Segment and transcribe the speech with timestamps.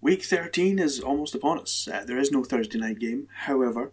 [0.00, 1.88] Week 13 is almost upon us.
[1.92, 3.26] Uh, there is no Thursday night game.
[3.34, 3.90] However,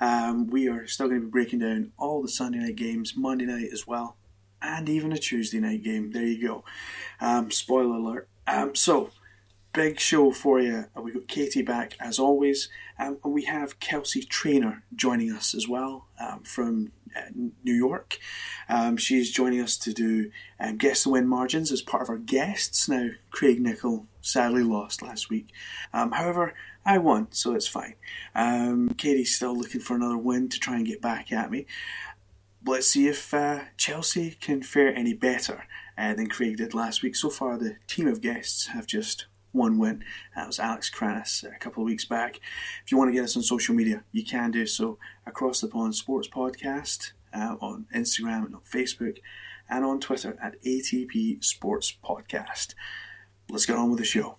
[0.00, 3.44] um, we are still going to be breaking down all the Sunday night games, Monday
[3.44, 4.16] night as well,
[4.62, 6.12] and even a Tuesday night game.
[6.12, 6.64] There you go.
[7.20, 8.28] Um, spoiler alert.
[8.46, 9.10] Um, so,
[9.72, 10.84] big show for you.
[10.96, 15.56] Uh, We've got Katie back as always, um, and we have Kelsey Trainor joining us
[15.56, 16.92] as well um, from
[17.64, 18.18] New York.
[18.68, 22.18] Um, she's joining us to do um, Guess the Win Margins as part of our
[22.18, 22.88] guests.
[22.88, 25.48] Now, Craig Nichol sadly lost last week.
[25.92, 27.94] Um, however, I won, so it's fine.
[28.34, 31.66] Um, Katie's still looking for another win to try and get back at me.
[32.64, 35.66] Let's see if uh, Chelsea can fare any better
[35.96, 37.16] uh, than Craig did last week.
[37.16, 40.04] So far, the team of guests have just one win.
[40.36, 42.40] That was Alex Kranis a couple of weeks back.
[42.84, 45.68] If you want to get us on social media, you can do so across the
[45.68, 49.18] pond sports podcast uh, on Instagram and on Facebook
[49.68, 52.74] and on Twitter at ATP Sports Podcast.
[53.50, 54.36] Let's get on with the show.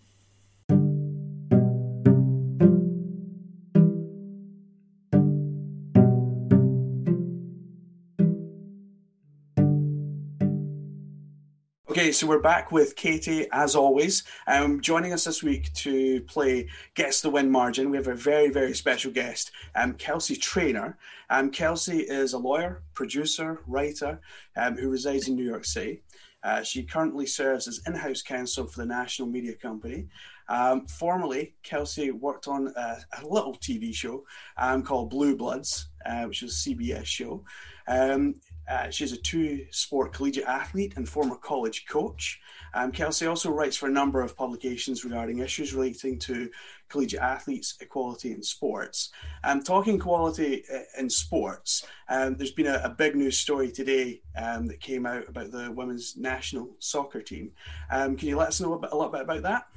[12.11, 14.23] So we're back with Katie as always.
[14.47, 18.49] Um, joining us this week to play Guess the Win Margin, we have a very,
[18.49, 20.97] very special guest, um, Kelsey Trainor.
[21.29, 24.21] Um, Kelsey is a lawyer, producer, writer
[24.55, 26.01] um, who resides in New York City.
[26.43, 30.07] Uh, she currently serves as in house counsel for the National Media Company.
[30.47, 34.23] Um, formerly, Kelsey worked on a, a little TV show
[34.57, 37.43] um, called Blue Bloods, uh, which was a CBS show.
[37.87, 38.35] Um,
[38.69, 42.39] uh, she's a two sport collegiate athlete and former college coach.
[42.73, 46.49] Um, Kelsey also writes for a number of publications regarding issues relating to
[46.87, 49.09] collegiate athletes, equality in sports.
[49.43, 54.21] Um, talking equality uh, in sports, um, there's been a, a, big news story today
[54.37, 57.51] um, that came out about the women's national soccer team.
[57.89, 59.67] Um, can you let us know a, bit, a little bit about that?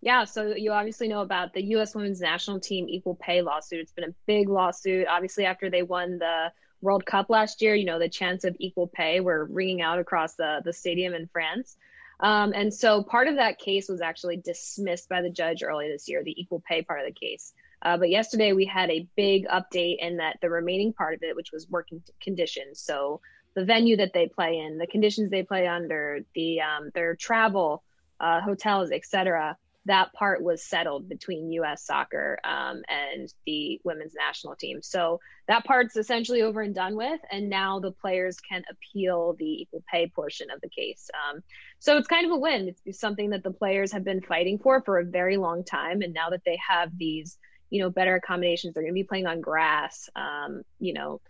[0.00, 1.94] Yeah, so you obviously know about the U.S.
[1.94, 3.80] women's national team equal pay lawsuit.
[3.80, 7.84] It's been a big lawsuit, obviously, after they won the World Cup last year, you
[7.84, 11.76] know, the chants of equal pay were ringing out across the, the stadium in France.
[12.20, 16.08] Um, and so part of that case was actually dismissed by the judge early this
[16.08, 17.52] year, the equal pay part of the case.
[17.82, 21.36] Uh, but yesterday we had a big update in that the remaining part of it,
[21.36, 22.80] which was working conditions.
[22.80, 23.20] So
[23.54, 27.82] the venue that they play in, the conditions they play under, the um, their travel,
[28.18, 31.84] uh, hotels, etc that part was settled between U.S.
[31.84, 34.82] soccer um, and the women's national team.
[34.82, 39.62] So that part's essentially over and done with, and now the players can appeal the
[39.62, 41.08] equal pay portion of the case.
[41.14, 41.42] Um,
[41.78, 42.74] so it's kind of a win.
[42.84, 46.12] It's something that the players have been fighting for for a very long time, and
[46.12, 47.38] now that they have these,
[47.70, 50.08] you know, better accommodations, they're going to be playing on grass.
[50.16, 51.20] Um, you know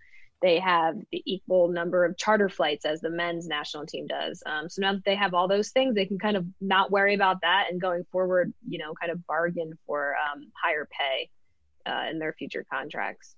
[0.43, 4.43] they have the equal number of charter flights as the men's national team does.
[4.44, 7.15] Um, so now that they have all those things, they can kind of not worry
[7.15, 11.31] about that and going forward, you know, kind of bargain for um, higher pay
[11.91, 13.35] uh, in their future contracts.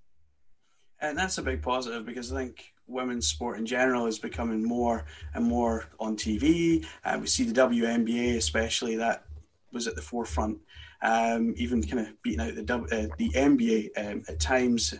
[1.01, 5.05] And that's a big positive because I think women's sport in general is becoming more
[5.35, 6.85] and more on TV.
[7.05, 9.25] Uh, we see the WNBA, especially that
[9.73, 10.59] was at the forefront,
[11.03, 14.95] um, even kind of beating out the uh, the NBA um, at times.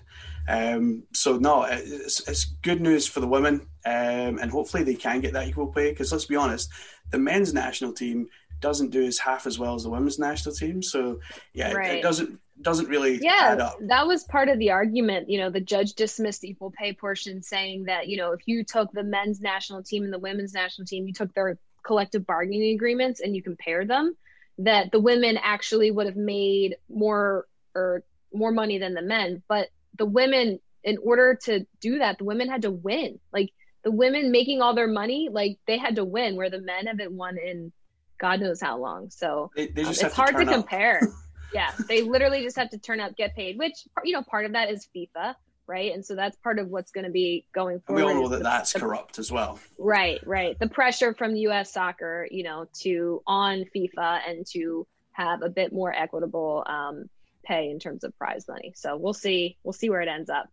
[0.49, 5.21] Um, so no, it's, it's, good news for the women, um, and hopefully they can
[5.21, 5.91] get that equal pay.
[5.91, 6.71] Because let's be honest,
[7.11, 8.29] the men's national team
[8.61, 10.83] doesn't do as half as well as the women's national team.
[10.83, 11.21] So
[11.53, 11.91] yeah, right.
[11.91, 15.61] it, it doesn't doesn't really yeah that was part of the argument you know the
[15.61, 19.41] judge dismissed the equal pay portion saying that you know if you took the men's
[19.41, 23.43] national team and the women's national team you took their collective bargaining agreements and you
[23.43, 24.17] compare them
[24.59, 28.03] that the women actually would have made more or
[28.33, 32.49] more money than the men but the women in order to do that the women
[32.49, 33.19] had to win.
[33.33, 33.51] Like
[33.85, 37.13] the women making all their money like they had to win where the men haven't
[37.13, 37.73] won in
[38.19, 39.11] god knows how long.
[39.11, 41.01] So they, they um, it's hard to, to compare.
[41.51, 43.73] Yeah, they literally just have to turn up, get paid, which
[44.05, 45.35] you know part of that is FIFA,
[45.69, 45.93] right?
[45.93, 48.05] And so that's part of what's going to be going forward.
[48.05, 49.61] we all know that the, that's the, corrupt as well.
[49.79, 50.59] Right, right.
[50.59, 51.73] The pressure from U.S.
[51.73, 57.09] soccer, you know, to on FIFA and to have a bit more equitable um,
[57.45, 58.73] pay in terms of prize money.
[58.75, 59.57] So we'll see.
[59.63, 60.49] We'll see where it ends up.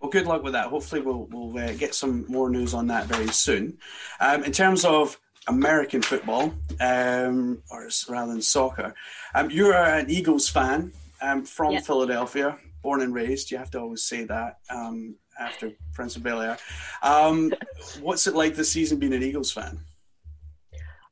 [0.00, 0.66] Well, good luck with that.
[0.68, 3.78] Hopefully, we'll we'll uh, get some more news on that very soon.
[4.20, 5.18] Um, in terms of
[5.48, 8.94] American football, um, or rather than soccer.
[9.34, 11.80] Um, you're an Eagles fan um, from yeah.
[11.80, 13.50] Philadelphia, born and raised.
[13.50, 16.58] You have to always say that um, after Prince of Bel Air.
[17.02, 17.52] Um,
[18.00, 19.80] what's it like this season being an Eagles fan?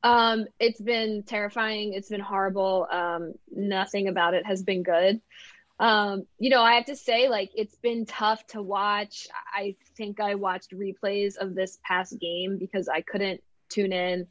[0.02, 1.92] Um, it's been terrifying.
[1.94, 2.86] It's been horrible.
[3.50, 5.20] nothing about it has been good.
[5.80, 9.28] Um, you know, I have to say, like, it's been tough to watch.
[9.54, 14.26] I think I watched replays of this past game because I couldn't tune in.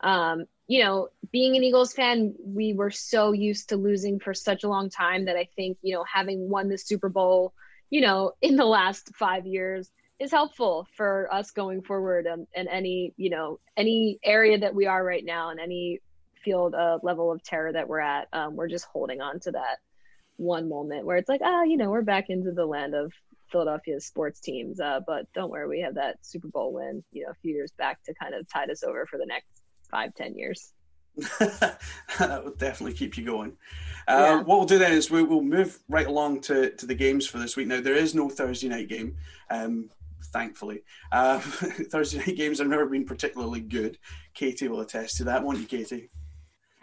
[0.00, 4.64] Um, you know, being an Eagles fan, we were so used to losing for such
[4.64, 7.52] a long time that I think, you know, having won the Super Bowl,
[7.90, 12.68] you know, in the last five years is helpful for us going forward and, and
[12.68, 16.00] any, you know, any area that we are right now and any
[16.44, 18.28] field uh, level of terror that we're at.
[18.32, 19.78] Um, we're just holding on to that
[20.36, 23.12] one moment where it's like, ah, oh, you know, we're back into the land of
[23.50, 24.80] Philadelphia sports teams.
[24.80, 27.72] Uh, but don't worry, we have that Super Bowl win, you know, a few years
[27.72, 29.61] back to kind of tide us over for the next
[29.92, 30.72] five, ten years.
[31.38, 33.56] that would definitely keep you going.
[34.08, 34.36] Uh, yeah.
[34.36, 37.38] What we'll do then is we will move right along to, to the games for
[37.38, 37.68] this week.
[37.68, 39.16] Now, there is no Thursday night game,
[39.50, 39.90] um,
[40.32, 40.82] thankfully.
[41.12, 41.38] Uh,
[41.90, 43.98] Thursday night games have never been particularly good.
[44.34, 46.10] Katie will attest to that, won't you, Katie?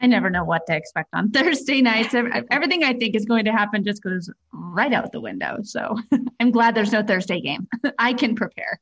[0.01, 2.13] I never know what to expect on Thursday nights.
[2.51, 5.57] Everything I think is going to happen just goes right out the window.
[5.63, 5.97] So
[6.39, 7.67] I'm glad there's no Thursday game.
[7.97, 8.79] I can prepare.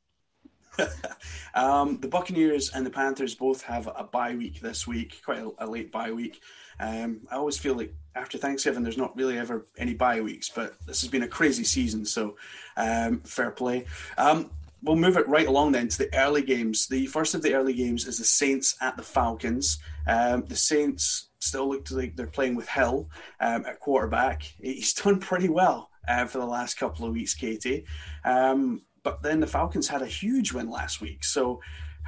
[1.54, 5.50] um, the Buccaneers and the Panthers both have a bye week this week, quite a,
[5.58, 6.40] a late bye week.
[6.80, 10.74] Um, I always feel like after Thanksgiving, there's not really ever any bye weeks, but
[10.86, 12.36] this has been a crazy season, so
[12.76, 13.86] um, fair play.
[14.16, 14.50] Um,
[14.82, 16.86] we'll move it right along then to the early games.
[16.86, 19.78] The first of the early games is the Saints at the Falcons.
[20.06, 23.08] Um, the Saints still look like they're playing with Hill
[23.40, 24.42] um, at quarterback.
[24.60, 27.84] He's done pretty well uh, for the last couple of weeks, Katie.
[28.24, 31.24] Um, but then the Falcons had a huge win last week.
[31.24, 31.60] So,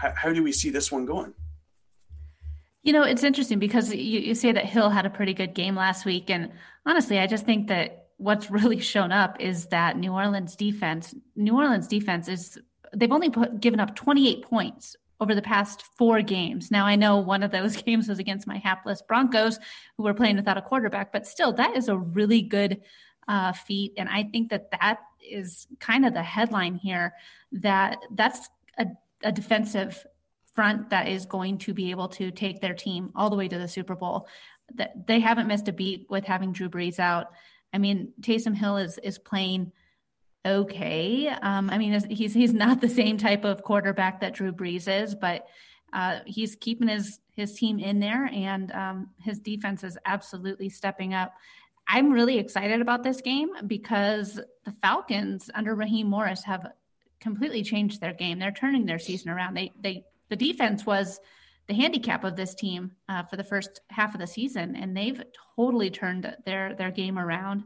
[0.03, 1.35] h- how do we see this one going?
[2.83, 5.75] You know, it's interesting because you, you say that Hill had a pretty good game
[5.75, 6.31] last week.
[6.31, 6.53] And
[6.87, 11.57] honestly, I just think that what's really shown up is that New Orleans defense, New
[11.57, 12.59] Orleans defense is
[12.95, 16.71] they've only put, given up 28 points over the past four games.
[16.71, 19.59] Now I know one of those games was against my hapless Broncos,
[19.97, 22.81] who were playing without a quarterback, but still, that is a really good
[23.29, 27.15] uh, feat, and I think that that is kind of the headline here.
[27.53, 28.87] That that's a,
[29.23, 30.05] a defensive
[30.55, 33.59] front that is going to be able to take their team all the way to
[33.59, 34.29] the Super Bowl.
[34.75, 37.29] That they haven't missed a beat with having Drew Brees out.
[37.73, 39.73] I mean, Taysom Hill is is playing
[40.45, 41.29] okay.
[41.29, 45.15] Um, I mean, he's he's not the same type of quarterback that Drew Brees is,
[45.15, 45.47] but
[45.93, 51.15] uh, he's keeping his his team in there, and um, his defense is absolutely stepping
[51.15, 51.33] up.
[51.93, 56.71] I'm really excited about this game because the Falcons under Raheem Morris have
[57.19, 58.39] completely changed their game.
[58.39, 59.57] They're turning their season around.
[59.57, 61.19] They they the defense was
[61.67, 65.21] the handicap of this team uh, for the first half of the season, and they've
[65.57, 67.65] totally turned their their game around.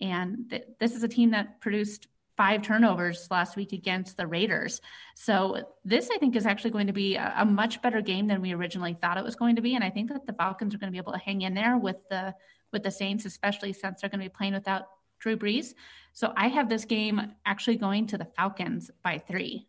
[0.00, 4.80] And th- this is a team that produced five turnovers last week against the Raiders.
[5.14, 8.40] So this, I think, is actually going to be a, a, much better game than
[8.40, 9.74] we originally thought it was going to be.
[9.74, 11.76] And I think that the Falcons are going to be able to hang in there
[11.76, 12.34] with the
[12.72, 14.84] with the Saints, especially since they're going to be playing without
[15.18, 15.74] Drew Brees.
[16.12, 19.66] So I have this game actually going to the Falcons by three.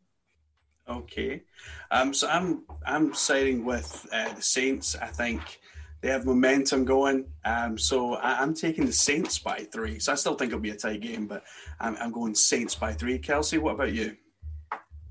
[0.90, 1.44] Okay,
[1.92, 4.96] um, so I'm I'm siding with uh, the Saints.
[4.96, 5.60] I think
[6.02, 7.26] they have momentum going.
[7.46, 10.00] Um, so I, am taking the Saints by three.
[10.00, 11.44] So I still think it'll be a tight game, but
[11.80, 13.20] I'm, I'm going Saints by three.
[13.20, 14.18] Kelsey, what about you?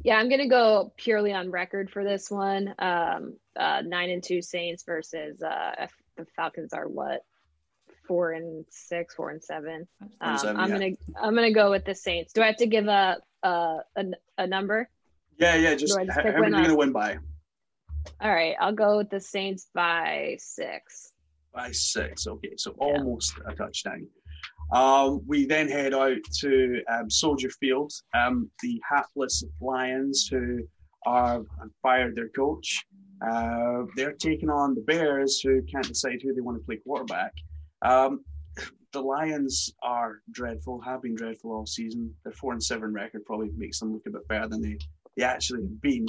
[0.02, 2.74] Yeah, I'm going to go purely on record for this one.
[2.78, 7.24] Um, uh, nine and two Saints versus uh, the Falcons are what
[8.10, 9.86] four and six, four and seven.
[10.20, 10.78] Um, seven, I'm yeah.
[10.78, 12.32] gonna I'm gonna go with the Saints.
[12.32, 14.04] Do I have to give a a a,
[14.36, 14.90] a number?
[15.38, 15.76] Yeah, yeah.
[15.76, 17.18] Just, Do I just how pick how many are you going to win by?
[18.20, 21.12] All right, I'll go with the Saints by six.
[21.54, 22.26] By six.
[22.26, 24.08] Okay, so almost a touchdown.
[24.72, 27.92] Um, we then head out to um, Soldier Field.
[28.12, 30.64] Um, the hapless Lions, who
[31.06, 32.84] are have fired their coach,
[33.24, 37.32] uh, they're taking on the Bears, who can't decide who they want to play quarterback.
[37.82, 38.24] Um,
[38.92, 42.12] the Lions are dreadful, have been dreadful all season.
[42.24, 44.78] Their four and seven record probably makes them look a bit better than they,
[45.16, 46.06] they actually have been.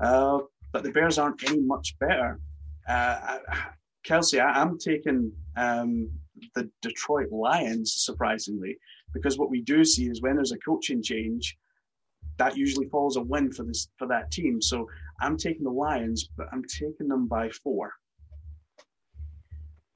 [0.00, 0.40] Uh,
[0.72, 2.40] but the Bears aren't any much better.
[2.88, 3.66] Uh, I-
[4.04, 6.10] Kelsey, I, I'm taking um,
[6.54, 8.78] the Detroit Lions, surprisingly,
[9.12, 11.58] because what we do see is when there's a coaching change,
[12.38, 14.62] that usually follows a win for this for that team.
[14.62, 14.88] So
[15.20, 17.92] I'm taking the Lions, but I'm taking them by four.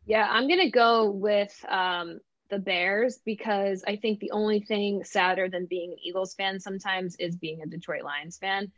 [0.06, 5.48] Yeah, I'm gonna go with um, the Bears because I think the only thing sadder
[5.48, 8.70] than being an Eagles fan sometimes is being a Detroit Lions fan.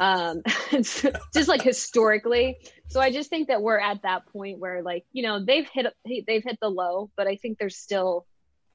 [0.00, 2.56] Um, just like historically.
[2.88, 5.86] So I just think that we're at that point where, like, you know, they've hit
[6.04, 8.26] they've hit the low, but I think there's still,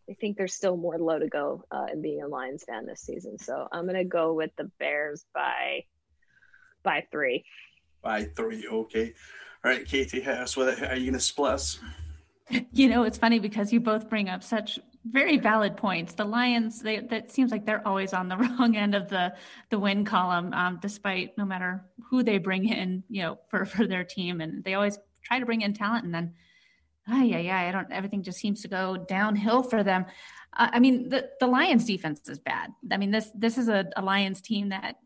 [0.10, 3.02] I think there's still more low to go uh, in being a Lions fan this
[3.02, 3.40] season.
[3.40, 5.86] So I'm gonna go with the Bears by
[6.84, 7.46] by three.
[8.02, 9.14] By three, okay.
[9.66, 10.58] All right, Katie, hit us.
[10.58, 11.80] Are you going to split us?
[12.72, 16.14] You know, it's funny because you both bring up such very valid points.
[16.14, 19.34] The Lions, they that seems like they're always on the wrong end of the
[19.70, 23.88] the win column, um, despite no matter who they bring in, you know, for for
[23.88, 26.34] their team, and they always try to bring in talent, and then,
[27.08, 27.92] ah, yeah, yeah, I don't.
[27.92, 30.06] Everything just seems to go downhill for them.
[30.56, 32.72] Uh, I mean, the the Lions defense is bad.
[32.92, 34.98] I mean, this this is a, a Lions team that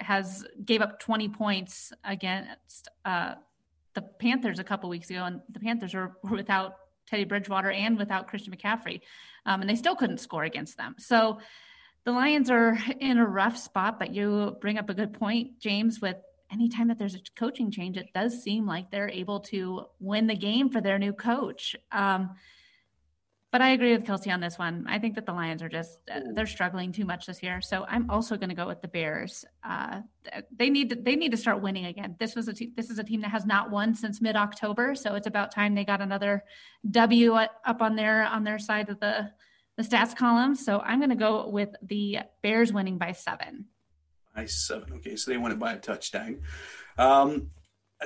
[0.00, 3.34] has gave up 20 points against uh,
[4.00, 6.76] the Panthers a couple weeks ago, and the Panthers were, without
[7.06, 9.00] Teddy Bridgewater and without Christian McCaffrey,
[9.46, 10.94] um, and they still couldn't score against them.
[10.98, 11.40] So
[12.04, 13.98] the Lions are in a rough spot.
[13.98, 16.00] But you bring up a good point, James.
[16.00, 16.16] With
[16.50, 20.36] anytime that there's a coaching change, it does seem like they're able to win the
[20.36, 21.76] game for their new coach.
[21.92, 22.36] Um,
[23.52, 24.86] but I agree with Kelsey on this one.
[24.88, 27.60] I think that the Lions are just uh, they're struggling too much this year.
[27.60, 29.44] So I'm also going to go with the Bears.
[29.64, 30.02] Uh,
[30.56, 32.14] they need to, they need to start winning again.
[32.20, 34.94] This was a te- this is a team that has not won since mid October.
[34.94, 36.44] So it's about time they got another
[36.90, 39.30] W up on their on their side of the
[39.76, 40.54] the stats column.
[40.54, 43.66] So I'm going to go with the Bears winning by seven.
[44.34, 44.92] By seven.
[44.94, 46.40] Okay, so they won it by a touchdown.
[46.98, 47.50] Um,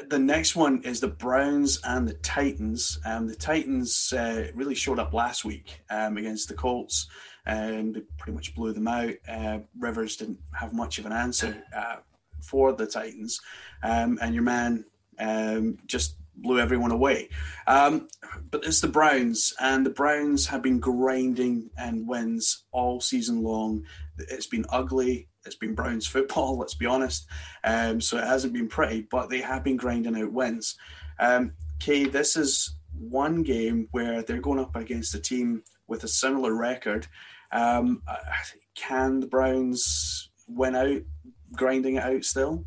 [0.08, 2.98] the next one is the Browns and the Titans.
[3.04, 7.08] Um, the Titans uh, really showed up last week um, against the Colts,
[7.46, 9.14] and they pretty much blew them out.
[9.28, 11.96] Uh, Rivers didn't have much of an answer uh,
[12.42, 13.40] for the Titans,
[13.82, 14.84] um, and your man
[15.18, 17.28] um, just blew everyone away.
[17.68, 18.08] Um,
[18.50, 23.84] but it's the Browns, and the Browns have been grinding and wins all season long.
[24.18, 25.28] It's been ugly.
[25.46, 27.26] It's been Browns football, let's be honest.
[27.64, 30.76] Um, so it hasn't been pretty, but they have been grinding out wins.
[31.18, 36.08] Um, Kay, this is one game where they're going up against a team with a
[36.08, 37.06] similar record.
[37.52, 38.02] Um,
[38.74, 41.02] can the Browns win out,
[41.52, 42.64] grinding it out still?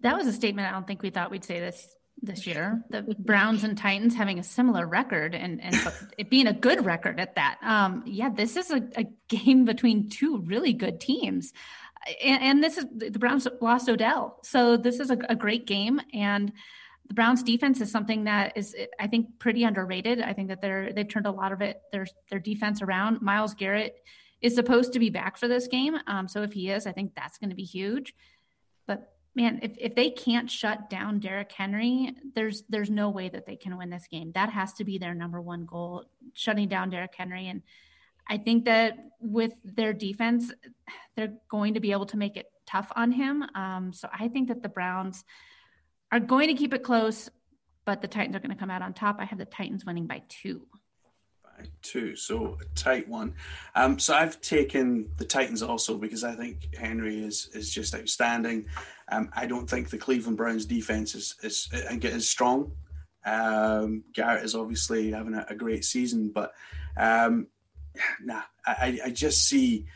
[0.00, 1.93] That was a statement I don't think we thought we'd say this
[2.24, 2.82] this year.
[2.90, 5.76] The Browns and Titans having a similar record and and
[6.18, 7.58] it being a good record at that.
[7.62, 11.52] Um, yeah, this is a, a game between two really good teams.
[12.22, 16.00] And, and this is the Browns lost Odell, so this is a, a great game.
[16.12, 16.52] And
[17.06, 20.20] the Browns defense is something that is, I think, pretty underrated.
[20.20, 23.22] I think that they're they've turned a lot of it their their defense around.
[23.22, 23.96] Myles Garrett
[24.40, 27.14] is supposed to be back for this game, um, so if he is, I think
[27.14, 28.14] that's going to be huge.
[29.36, 33.56] Man, if, if they can't shut down Derrick Henry, there's there's no way that they
[33.56, 34.30] can win this game.
[34.32, 37.48] That has to be their number one goal, shutting down Derrick Henry.
[37.48, 37.62] And
[38.28, 40.52] I think that with their defense,
[41.16, 43.44] they're going to be able to make it tough on him.
[43.54, 45.24] Um, so I think that the Browns
[46.12, 47.28] are going to keep it close,
[47.84, 49.16] but the Titans are going to come out on top.
[49.18, 50.66] I have the Titans winning by two.
[51.82, 53.34] Two, so a tight one.
[53.74, 58.66] Um, so I've taken the Titans also because I think Henry is is just outstanding.
[59.08, 62.72] Um, I don't think the Cleveland Browns defense is is it is strong.
[63.26, 66.52] Um, Garrett is obviously having a, a great season, but
[66.96, 67.48] um,
[68.22, 69.86] nah, I, I just see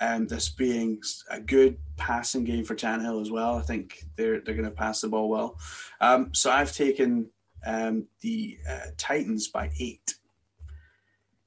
[0.00, 3.56] um, this being a good passing game for Tannehill as well.
[3.56, 5.58] I think they're they're going to pass the ball well.
[6.00, 7.30] Um, so I've taken
[7.66, 10.14] um, the uh, Titans by eight.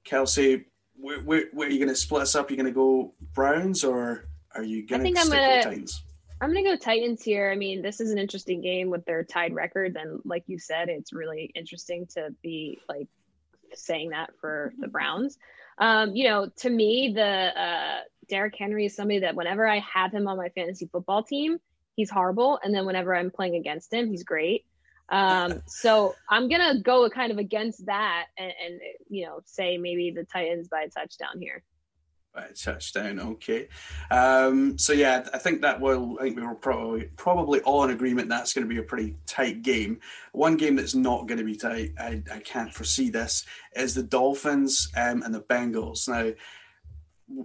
[0.04, 0.66] Kelsey,
[0.96, 2.50] where, where, where are you going to split us up?
[2.50, 5.64] You're you going to go Browns or are you going to I'm stick gonna- with
[5.66, 6.04] Titans?
[6.42, 7.52] I'm gonna go Titans here.
[7.52, 10.90] I mean, this is an interesting game with their tied records, and like you said,
[10.90, 13.08] it's really interesting to be like
[13.76, 15.38] saying that for the Browns.
[15.78, 20.12] Um, you know, to me, the uh, Derrick Henry is somebody that whenever I have
[20.12, 21.60] him on my fantasy football team,
[21.96, 24.66] he's horrible, and then whenever I'm playing against him, he's great.
[25.12, 30.12] Um, so I'm gonna go kind of against that, and, and you know, say maybe
[30.12, 31.64] the Titans by a touchdown here.
[32.34, 33.68] By a touchdown, okay.
[34.10, 36.18] Um, so yeah, I think that will.
[36.20, 39.18] I think we were probably probably all in agreement that's going to be a pretty
[39.26, 40.00] tight game.
[40.32, 44.04] One game that's not going to be tight, I, I can't foresee this, is the
[44.04, 46.08] Dolphins um, and the Bengals.
[46.08, 46.32] Now,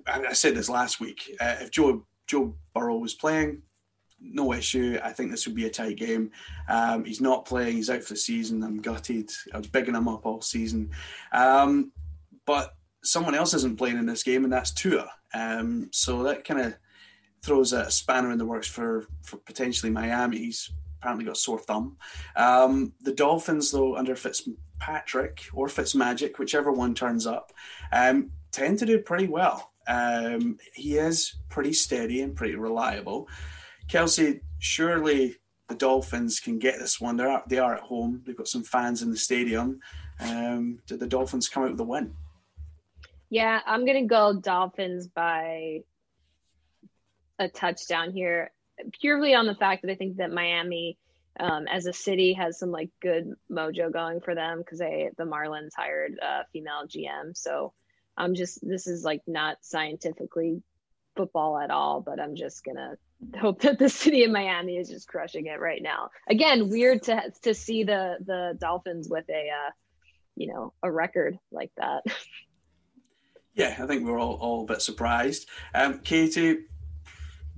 [0.07, 1.37] I, said this last week.
[1.41, 3.63] Uh, if Joe Joe Burrow was playing,
[4.21, 4.99] no issue.
[5.03, 6.31] I think this would be a tight game.
[6.69, 7.77] Um, he's not playing.
[7.77, 8.63] He's out for the season.
[8.63, 9.31] I'm gutted.
[9.53, 10.91] I was bigging him up all season.
[11.33, 11.93] Um,
[12.45, 15.11] but someone else isn't playing in this game, and that's Tua.
[15.35, 16.75] Um, so that kind of
[17.43, 20.39] throws a spanner in the works for, for potentially Miami.
[20.39, 21.97] He's apparently got a sore thumb.
[22.35, 27.53] Um, the Dolphins, though, under Fitzpatrick or Fitzmagic, whichever one turns up,
[27.93, 29.73] um, tend to do pretty well.
[29.87, 33.29] Um, he is pretty steady and pretty reliable.
[33.89, 35.37] Kelsey, surely
[35.69, 37.17] the Dolphins can get this one.
[37.17, 38.23] They're they are at home.
[38.25, 39.81] They've got some fans in the stadium.
[40.21, 42.15] Um, did the Dolphins come out with a win?
[43.31, 45.83] Yeah, I'm gonna go Dolphins by
[47.39, 48.53] a touchdown here,
[49.01, 50.97] purely on the fact that I think that Miami,
[51.39, 55.25] um, as a city, has some like good mojo going for them because they the
[55.25, 57.37] Marlins hired a female GM.
[57.37, 57.73] So
[58.17, 60.63] I'm just this is like not scientifically
[61.17, 62.97] football at all, but I'm just gonna
[63.39, 66.11] hope that the city of Miami is just crushing it right now.
[66.29, 69.71] Again, weird to to see the the Dolphins with a uh,
[70.37, 72.05] you know a record like that.
[73.57, 75.49] Yeah, I think we're all, all a bit surprised.
[75.75, 76.67] Um, Katie,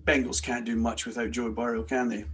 [0.04, 2.24] Bengals can't do much without Joe Burrow, can they?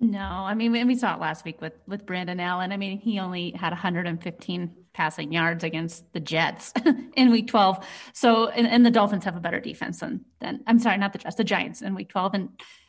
[0.00, 2.72] No, I mean we saw it last week with with Brandon Allen.
[2.72, 6.72] I mean he only had 115 passing yards against the Jets
[7.16, 7.86] in Week 12.
[8.12, 11.18] So and, and, the Dolphins have a better defense than than I'm sorry, not the
[11.18, 12.34] Jets, the Giants in Week 12.
[12.34, 12.48] And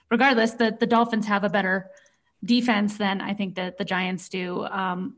[0.09, 1.89] regardless, the the Dolphins have a better
[2.43, 4.65] defense than I think that the Giants do.
[4.65, 5.17] Um,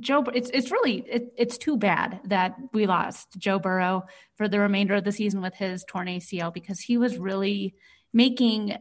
[0.00, 4.60] Joe, it's it's really it, it's too bad that we lost Joe Burrow for the
[4.60, 7.74] remainder of the season with his torn ACL because he was really
[8.12, 8.76] making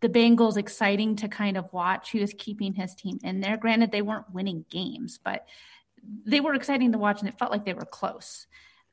[0.00, 2.10] the Bengals exciting to kind of watch.
[2.10, 3.56] He was keeping his team in there.
[3.56, 5.46] Granted, they weren't winning games, but
[6.24, 8.46] they were exciting to watch, and it felt like they were close.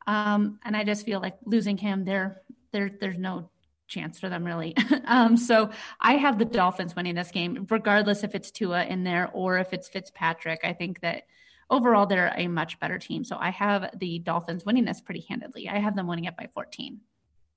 [0.06, 2.42] Um, and I just feel like losing him, there,
[2.72, 3.50] there, there's no
[3.88, 4.76] chance for them really.
[5.06, 9.30] um, so I have the Dolphins winning this game, regardless if it's Tua in there
[9.34, 10.62] or if it's Fitzpatrick.
[10.64, 11.24] I think that
[11.70, 13.24] overall they're a much better team.
[13.24, 15.68] So I have the Dolphins winning this pretty handedly.
[15.70, 17.00] I have them winning it by 14.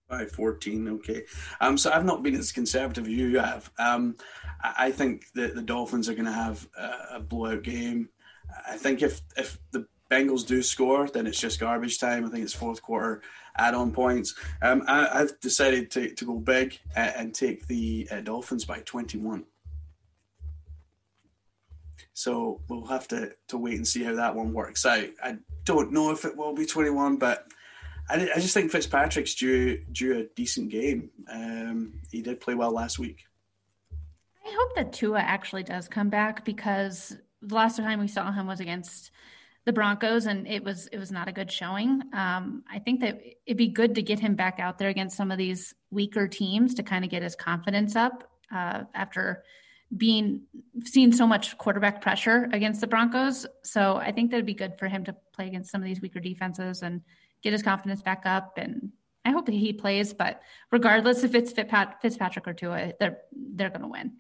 [0.09, 1.23] By 14, okay.
[1.61, 3.71] Um, so I've not been as conservative as you have.
[3.79, 4.17] Um,
[4.61, 8.09] I think that the Dolphins are going to have a, a blowout game.
[8.69, 12.27] I think if if the Bengals do score, then it's just garbage time.
[12.27, 13.23] I think it's fourth quarter
[13.57, 14.35] add-on points.
[14.61, 18.81] Um, I, have decided to, to go big and, and take the uh, Dolphins by
[18.81, 19.45] 21.
[22.13, 25.09] So we'll have to, to wait and see how that one works out.
[25.23, 27.47] I don't know if it will be 21, but
[28.09, 31.11] I, I just think Fitzpatrick's due due a decent game.
[31.33, 33.25] Um, he did play well last week.
[34.45, 38.47] I hope that Tua actually does come back because the last time we saw him
[38.47, 39.11] was against
[39.67, 42.03] the Broncos, and it was it was not a good showing.
[42.13, 45.31] Um, I think that it'd be good to get him back out there against some
[45.31, 49.45] of these weaker teams to kind of get his confidence up uh, after
[49.97, 50.43] being
[50.85, 53.47] seeing so much quarterback pressure against the Broncos.
[53.65, 56.21] So I think that'd be good for him to play against some of these weaker
[56.21, 57.03] defenses and
[57.43, 58.57] get his confidence back up.
[58.57, 58.93] And
[59.25, 60.15] I hope that he plays.
[60.15, 64.13] But regardless if it's Fitzpatrick or Tua, they're they're going to win.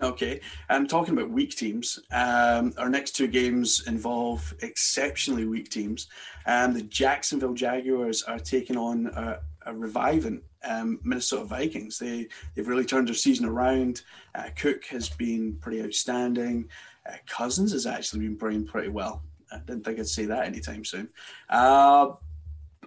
[0.00, 1.98] Okay, I'm talking about weak teams.
[2.12, 6.06] Um, our next two games involve exceptionally weak teams.
[6.46, 11.98] Um, the Jacksonville Jaguars are taking on a, a reviving um, Minnesota Vikings.
[11.98, 14.02] They they've really turned their season around.
[14.36, 16.68] Uh, Cook has been pretty outstanding.
[17.04, 19.22] Uh, Cousins has actually been playing pretty well.
[19.50, 21.08] I didn't think I'd say that anytime soon.
[21.48, 22.10] Uh,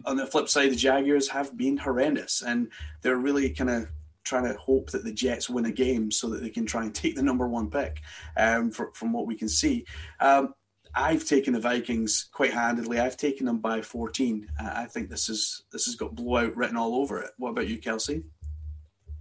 [0.05, 2.69] on the flip side, the Jaguars have been horrendous, and
[3.01, 3.87] they're really kind of
[4.23, 6.93] trying to hope that the Jets win a game so that they can try and
[6.93, 8.01] take the number one pick.
[8.37, 9.85] Um, for, from what we can see,
[10.19, 10.53] um,
[10.93, 12.99] I've taken the Vikings quite handedly.
[12.99, 14.47] I've taken them by 14.
[14.59, 17.31] Uh, I think this is this has got blowout written all over it.
[17.37, 18.23] What about you, Kelsey?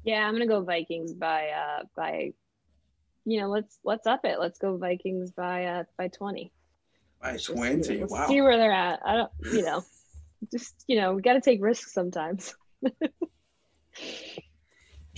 [0.03, 2.33] Yeah, I'm gonna go Vikings by uh by
[3.25, 4.41] you know let's let's up it.
[4.41, 6.53] Let's go Vikings by uh by 20.
[7.23, 7.83] By 20.
[7.83, 8.27] See, wow.
[8.27, 9.01] See where they're at.
[9.05, 9.85] I don't you know
[10.51, 12.55] just you know we got to take risks sometimes.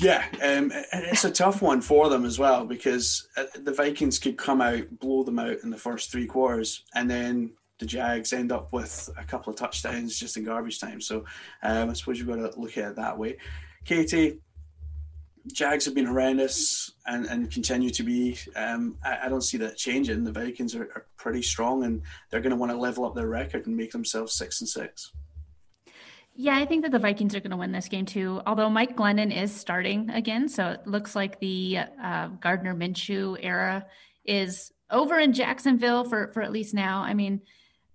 [0.03, 4.37] Yeah, um, it's a tough one for them as well because uh, the Vikings could
[4.37, 8.51] come out, blow them out in the first three quarters, and then the Jags end
[8.51, 11.01] up with a couple of touchdowns just in garbage time.
[11.01, 11.25] So
[11.63, 13.37] um, I suppose you've got to look at it that way.
[13.85, 14.41] Katie,
[15.53, 18.39] Jags have been horrendous and, and continue to be.
[18.57, 20.25] Um, I, I, don't see that changing.
[20.25, 23.29] The Vikings are, are pretty strong and they're going to want to level up their
[23.29, 25.13] record and make themselves six and six.
[26.43, 28.43] Yeah, I think that the Vikings are going to win this game too.
[28.45, 33.87] Although Mike Glennon is starting again, so it looks like the uh, Gardner Minshew era
[34.25, 37.01] is over in Jacksonville for for at least now.
[37.03, 37.43] I mean,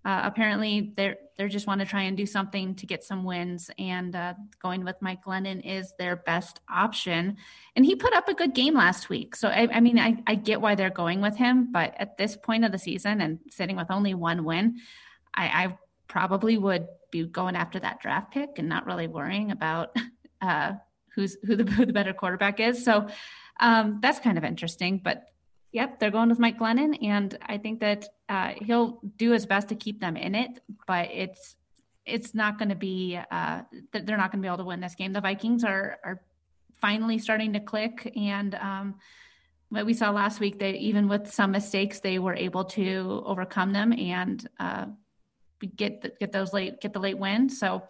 [0.06, 3.70] uh, apparently they're they just want to try and do something to get some wins,
[3.78, 7.36] and uh, going with Mike Glennon is their best option.
[7.76, 10.36] And he put up a good game last week, so I, I mean I, I
[10.36, 13.76] get why they're going with him, but at this point of the season and sitting
[13.76, 14.78] with only one win,
[15.36, 19.96] I, I probably would be going after that draft pick and not really worrying about
[20.42, 20.74] uh,
[21.16, 22.84] who's who the, who the better quarterback is.
[22.84, 23.08] So
[23.60, 25.24] um, that's kind of interesting, but
[25.74, 29.68] Yep, they're going with Mike Glennon, and I think that uh, he'll do his best
[29.70, 30.62] to keep them in it.
[30.88, 31.56] But it's
[32.06, 34.96] it's not going to be uh, they're not going to be able to win this
[34.96, 35.12] game.
[35.12, 36.22] The Vikings are are
[36.80, 38.96] finally starting to click, and um,
[39.70, 43.74] what we saw last week, they even with some mistakes, they were able to overcome
[43.74, 44.86] them and uh,
[45.76, 47.50] get get those late get the late win.
[47.50, 47.84] So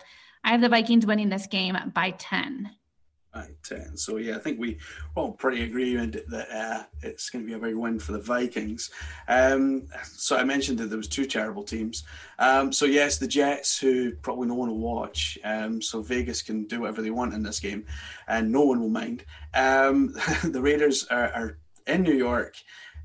[0.43, 2.71] I have the Vikings winning this game by ten.
[3.33, 3.97] By 10.
[3.97, 4.79] So, yeah, I think we
[5.13, 8.89] all pretty agreement that uh, it's going to be a big win for the Vikings.
[9.27, 12.03] Um, so, I mentioned that there was two terrible teams.
[12.39, 15.37] Um, so, yes, the Jets, who probably no one will watch.
[15.43, 17.85] Um, so, Vegas can do whatever they want in this game,
[18.27, 19.23] and no one will mind.
[19.53, 22.55] Um, the Raiders are, are in New York.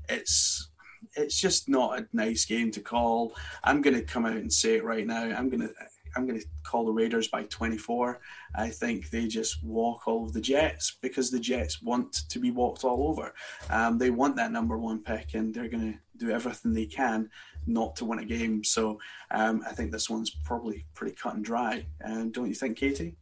[0.09, 0.69] It's
[1.15, 3.35] it's just not a nice game to call.
[3.63, 5.23] I'm going to come out and say it right now.
[5.23, 5.73] I'm going to
[6.15, 8.19] I'm going to call the Raiders by 24.
[8.55, 12.51] I think they just walk all of the Jets because the Jets want to be
[12.51, 13.33] walked all over.
[13.69, 17.29] Um, they want that number one pick, and they're going to do everything they can
[17.65, 18.63] not to win a game.
[18.63, 18.99] So
[19.31, 21.85] um, I think this one's probably pretty cut and dry.
[22.01, 23.15] And don't you think, Katie?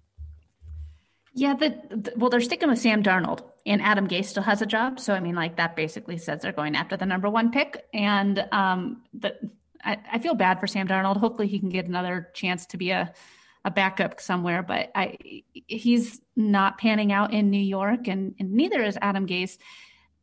[1.34, 4.66] Yeah, the, the, well, they're sticking with Sam Darnold, and Adam Gase still has a
[4.66, 5.00] job.
[5.00, 8.48] So I mean, like that basically says they're going after the number one pick, and
[8.52, 9.36] um, the
[9.84, 11.18] I, I feel bad for Sam Darnold.
[11.18, 13.14] Hopefully, he can get another chance to be a
[13.64, 18.82] a backup somewhere, but I he's not panning out in New York, and, and neither
[18.82, 19.58] is Adam Gase.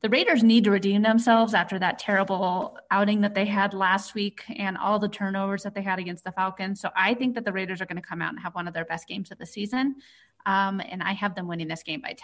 [0.01, 4.45] The Raiders need to redeem themselves after that terrible outing that they had last week
[4.49, 6.81] and all the turnovers that they had against the Falcons.
[6.81, 8.75] So I think that the Raiders are going to come out and have one of
[8.75, 9.97] their best games of the season,
[10.47, 12.15] um, and I have them winning this game by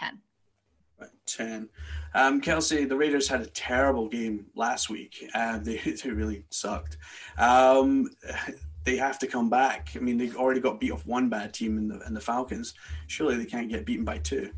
[0.99, 1.09] ten.
[1.25, 1.69] 10.
[2.13, 5.29] Um, Kelsey, the Raiders had a terrible game last week.
[5.33, 6.97] Uh, they, they really sucked.
[7.37, 8.09] Um,
[8.85, 9.89] they have to come back.
[9.95, 12.75] I mean, they've already got beat off one bad team in the, in the Falcons.
[13.07, 14.51] Surely they can't get beaten by two.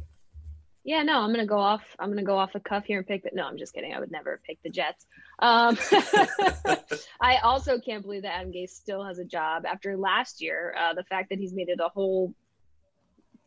[0.84, 1.84] Yeah, no, I'm gonna go off.
[2.00, 3.32] I'm gonna go off the cuff here and pick the.
[3.34, 3.93] No, I'm just kidding.
[3.93, 5.06] I would never pick the Jets.
[5.39, 5.78] Um,
[7.19, 10.73] I also can't believe that Adam Gase still has a job after last year.
[10.80, 12.34] Uh, the fact that he's made it a whole,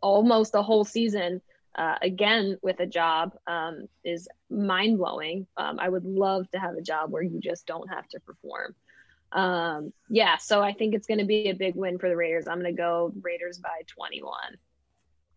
[0.02, 1.40] almost a whole season
[1.80, 5.46] uh, again with a job um, is mind blowing.
[5.56, 8.74] Um, I would love to have a job where you just don't have to perform.
[9.32, 12.46] Um, yeah, so I think it's going to be a big win for the Raiders.
[12.46, 14.34] I'm going to go Raiders by 21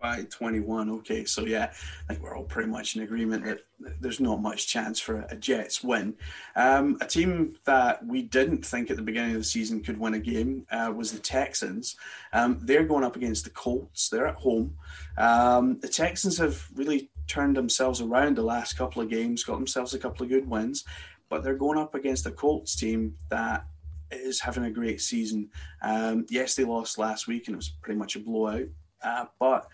[0.03, 0.89] by 21.
[0.89, 3.61] Okay, so yeah, I think we're all pretty much in agreement that
[4.01, 6.13] there's not much chance for a Jets win.
[6.57, 10.15] Um, a team that we didn't think at the beginning of the season could win
[10.15, 11.95] a game uh, was the Texans.
[12.33, 14.09] Um, they're going up against the Colts.
[14.09, 14.75] They're at home.
[15.17, 19.93] Um, the Texans have really turned themselves around the last couple of games, got themselves
[19.93, 20.83] a couple of good wins,
[21.29, 23.65] but they're going up against a Colts team that
[24.11, 25.49] is having a great season.
[25.81, 28.67] Um, yes, they lost last week and it was pretty much a blowout,
[29.01, 29.69] uh, but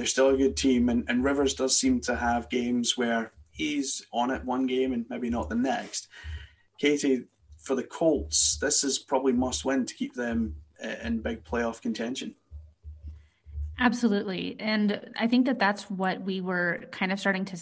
[0.00, 0.88] they're still a good team.
[0.88, 5.04] And, and Rivers does seem to have games where he's on it one game and
[5.10, 6.08] maybe not the next.
[6.78, 7.24] Katie,
[7.58, 11.82] for the Colts, this is probably must win to keep them uh, in big playoff
[11.82, 12.34] contention.
[13.78, 14.56] Absolutely.
[14.58, 17.58] And I think that that's what we were kind of starting to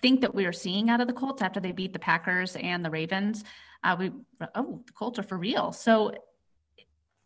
[0.00, 2.84] think that we were seeing out of the Colts after they beat the Packers and
[2.84, 3.42] the Ravens.
[3.82, 4.12] Uh, we,
[4.54, 5.72] oh, the Colts are for real.
[5.72, 6.12] So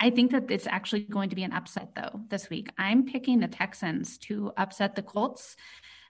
[0.01, 2.71] I think that it's actually going to be an upset though this week.
[2.79, 5.57] I'm picking the Texans to upset the Colts.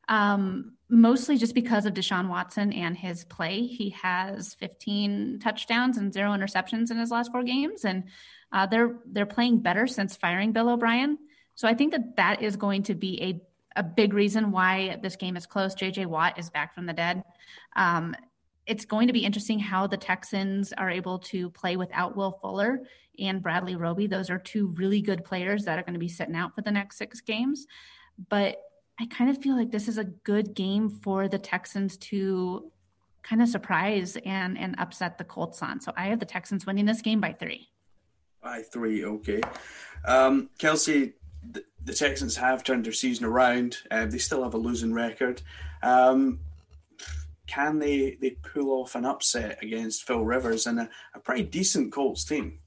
[0.06, 3.66] Um, mostly just because of Deshaun Watson and his play.
[3.66, 8.04] He has 15 touchdowns and zero interceptions in his last four games, and
[8.52, 11.16] uh, they're they're playing better since firing Bill O'Brien.
[11.54, 13.40] So I think that that is going to be a
[13.76, 15.74] a big reason why this game is close.
[15.74, 17.24] JJ Watt is back from the dead.
[17.74, 18.14] Um,
[18.66, 22.80] it's going to be interesting how the Texans are able to play without Will Fuller
[23.18, 24.06] and Bradley Roby.
[24.06, 26.70] Those are two really good players that are going to be sitting out for the
[26.70, 27.66] next six games.
[28.28, 28.60] But
[28.98, 32.70] I kind of feel like this is a good game for the Texans to
[33.22, 35.80] kind of surprise and and upset the Colts on.
[35.80, 37.68] So I have the Texans winning this game by three.
[38.42, 39.40] By three, okay.
[40.06, 41.14] Um, Kelsey,
[41.50, 43.78] the, the, Texans have turned their season around.
[43.90, 45.40] Uh, they still have a losing record.
[45.82, 46.40] Um,
[47.46, 51.92] can they they pull off an upset against Phil Rivers and a, a pretty decent
[51.92, 52.58] Colts team?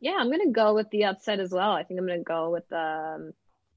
[0.00, 1.72] Yeah, I'm going to go with the upset as well.
[1.72, 3.32] I think I'm going to go with um,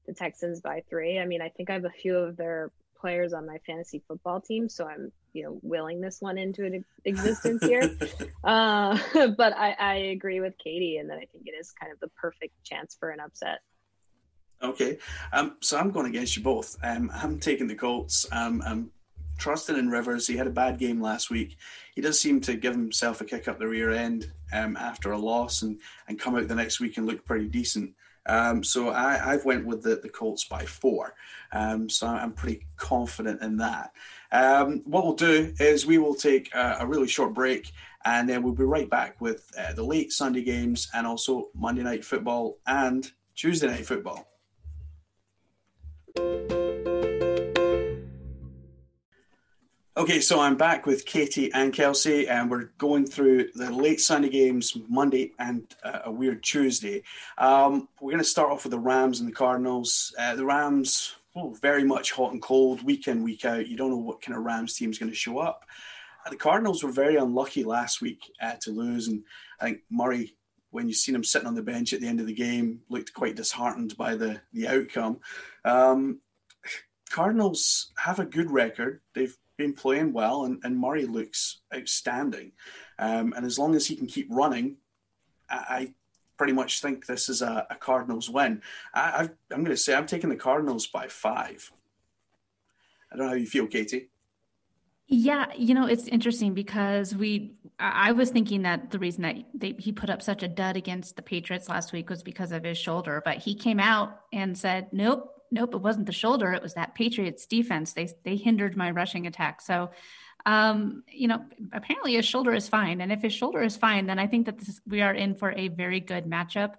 [0.06, 1.18] the Texans by three.
[1.18, 4.40] I mean, I think I have a few of their players on my fantasy football
[4.40, 7.96] team, so I'm you know willing this one into existence here.
[8.44, 8.98] uh,
[9.36, 12.08] but I, I agree with Katie, and that I think it is kind of the
[12.20, 13.60] perfect chance for an upset.
[14.62, 14.98] Okay,
[15.32, 16.76] um, so I'm going against you both.
[16.82, 18.26] Um, I'm taking the Colts.
[18.30, 18.90] Um, I'm
[19.40, 20.26] trusting in Rivers.
[20.26, 21.56] He had a bad game last week.
[21.94, 25.18] He does seem to give himself a kick up the rear end um, after a
[25.18, 27.94] loss and, and come out the next week and look pretty decent.
[28.26, 31.14] Um, so I, I've went with the, the Colts by four.
[31.52, 33.92] Um, so I'm pretty confident in that.
[34.30, 37.72] Um, what we'll do is we will take a, a, really short break
[38.04, 41.82] and then we'll be right back with uh, the late Sunday games and also Monday
[41.82, 44.28] night football and Tuesday night football.
[50.00, 54.30] Okay, so I'm back with Katie and Kelsey, and we're going through the late Sunday
[54.30, 57.02] games, Monday and uh, a weird Tuesday.
[57.36, 60.14] Um, we're going to start off with the Rams and the Cardinals.
[60.18, 63.66] Uh, the Rams, oh, very much hot and cold, week in, week out.
[63.66, 65.66] You don't know what kind of Rams team is going to show up.
[66.24, 69.22] Uh, the Cardinals were very unlucky last week uh, to lose, and
[69.60, 70.34] I think Murray,
[70.70, 73.12] when you seen him sitting on the bench at the end of the game, looked
[73.12, 75.18] quite disheartened by the the outcome.
[75.66, 76.20] Um,
[77.10, 79.02] Cardinals have a good record.
[79.14, 82.52] They've been playing well, and, and Murray looks outstanding.
[82.98, 84.76] Um, and as long as he can keep running,
[85.48, 85.94] I, I
[86.38, 88.62] pretty much think this is a, a Cardinals win.
[88.94, 91.70] I, am going to say I'm taking the Cardinals by five.
[93.12, 94.08] I don't know how you feel, Katie.
[95.06, 99.74] Yeah, you know, it's interesting because we, I was thinking that the reason that they,
[99.78, 102.78] he put up such a dud against the Patriots last week was because of his
[102.78, 106.52] shoulder, but he came out and said, nope, nope, it wasn't the shoulder.
[106.52, 107.92] It was that Patriots defense.
[107.92, 109.60] They they hindered my rushing attack.
[109.60, 109.90] So,
[110.46, 113.00] um, you know, apparently his shoulder is fine.
[113.00, 115.52] And if his shoulder is fine, then I think that this, we are in for
[115.52, 116.74] a very good matchup.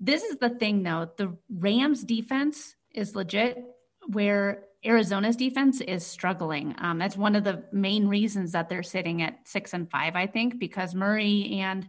[0.00, 1.10] This is the thing, though.
[1.16, 3.62] The Rams defense is legit,
[4.06, 6.74] where Arizona's defense is struggling.
[6.78, 10.26] Um, that's one of the main reasons that they're sitting at six and five, I
[10.26, 11.88] think, because Murray and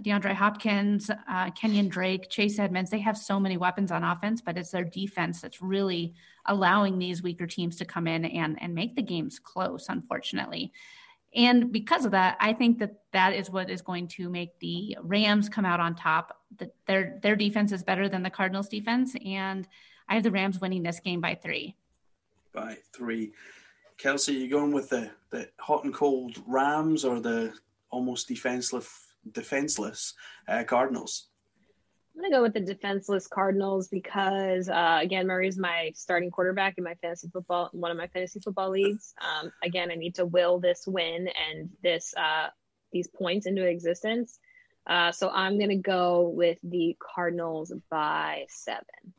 [0.00, 4.58] DeAndre Hopkins, uh, Kenyan Drake, Chase Edmonds, they have so many weapons on offense, but
[4.58, 6.14] it's their defense that's really
[6.46, 10.72] allowing these weaker teams to come in and, and make the games close, unfortunately.
[11.34, 14.96] And because of that, I think that that is what is going to make the
[15.02, 16.40] Rams come out on top.
[16.58, 19.68] That their their defense is better than the Cardinals' defense, and
[20.08, 21.76] I have the Rams winning this game by three.
[22.54, 23.32] By three,
[23.98, 27.52] Kelsey, you going with the the hot and cold Rams or the
[27.90, 30.14] almost defenseless defenseless
[30.48, 31.28] uh, Cardinals?
[32.16, 36.84] I'm gonna go with the defenseless Cardinals because uh, again, Murray's my starting quarterback in
[36.84, 39.14] my fantasy football, one of my fantasy football leagues.
[39.26, 42.48] Um, again, I need to will this win and this uh,
[42.92, 44.38] these points into existence.
[44.86, 49.12] Uh, so I'm gonna go with the Cardinals by seven.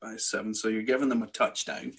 [0.00, 1.92] By seven, so you're giving them a touchdown.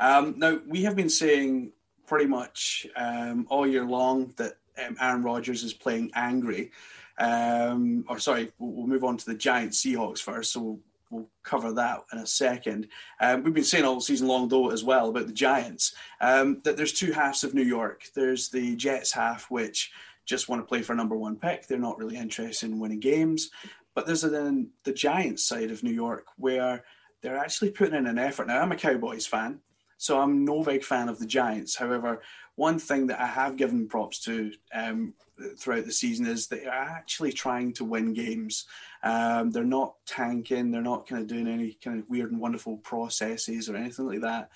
[0.00, 1.72] Um, now we have been saying
[2.06, 6.72] pretty much um, all year long that um, Aaron Rodgers is playing angry.
[7.18, 10.52] Um, or sorry, we'll, we'll, move on to the Giants Seahawks first.
[10.52, 12.88] So we'll, we'll cover that in a second.
[13.20, 16.76] Um, we've been saying all season long, though, as well about the Giants um, that
[16.76, 18.04] there's two halves of New York.
[18.14, 19.92] There's the Jets half, which
[20.26, 21.66] just want to play for a number one pick.
[21.66, 23.50] They're not really interested in winning games.
[23.94, 26.84] But there's then the Giants side of New York where
[27.22, 28.46] they're actually putting in an effort.
[28.46, 29.60] Now, I'm a Cowboys fan,
[29.96, 31.76] so I'm no big fan of the Giants.
[31.76, 32.20] However,
[32.56, 35.14] one thing that I have given props to um,
[35.58, 38.66] throughout the season is they are actually trying to win games.
[39.02, 40.70] Um, they're not tanking.
[40.70, 44.22] They're not kind of doing any kind of weird and wonderful processes or anything like
[44.22, 44.50] that.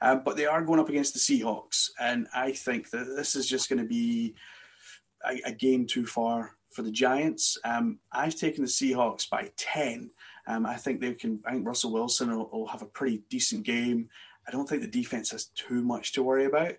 [0.00, 3.46] Um, but they are going up against the Seahawks, and I think that this is
[3.46, 4.34] just going to be
[5.24, 7.56] a, a, game too far for the Giants.
[7.64, 10.10] Um, I've taken the Seahawks by ten.
[10.46, 11.40] Um, I think they can.
[11.46, 14.10] I think Russell Wilson will, will have a pretty decent game.
[14.46, 16.74] I don't think the defense has too much to worry about.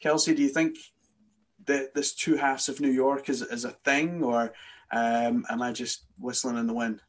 [0.00, 0.76] Kelsey, do you think
[1.66, 4.52] that this two halves of New York is, is a thing, or
[4.92, 7.00] um, am I just whistling in the wind?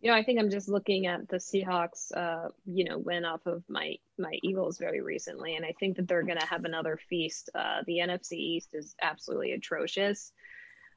[0.00, 3.44] You know, I think I'm just looking at the Seahawks, uh, you know, win off
[3.46, 7.00] of my my Eagles very recently, and I think that they're going to have another
[7.08, 7.50] feast.
[7.52, 10.32] Uh, the NFC East is absolutely atrocious,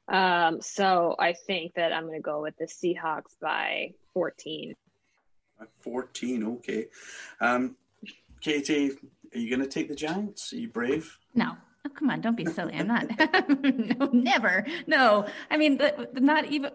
[0.08, 4.74] um, so I think that I'm going to go with the Seahawks by 14.
[5.80, 6.86] 14, okay.
[7.40, 7.76] Um,
[8.40, 8.92] Katie,
[9.34, 10.52] are you going to take the Giants?
[10.52, 11.18] Are you brave?
[11.34, 11.56] No.
[11.84, 12.74] Oh, come on, don't be silly.
[12.74, 13.06] I'm not.
[13.98, 14.64] no, never.
[14.86, 15.26] No.
[15.50, 15.80] I mean,
[16.14, 16.70] not even.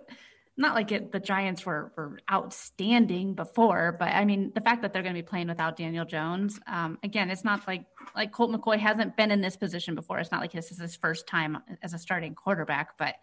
[0.59, 4.91] Not like it, the Giants were, were outstanding before, but I mean the fact that
[4.91, 6.59] they're going to be playing without Daniel Jones.
[6.65, 10.17] Um, again, it's not like like Colt McCoy hasn't been in this position before.
[10.17, 13.17] It's not like this is his first time as a starting quarterback, but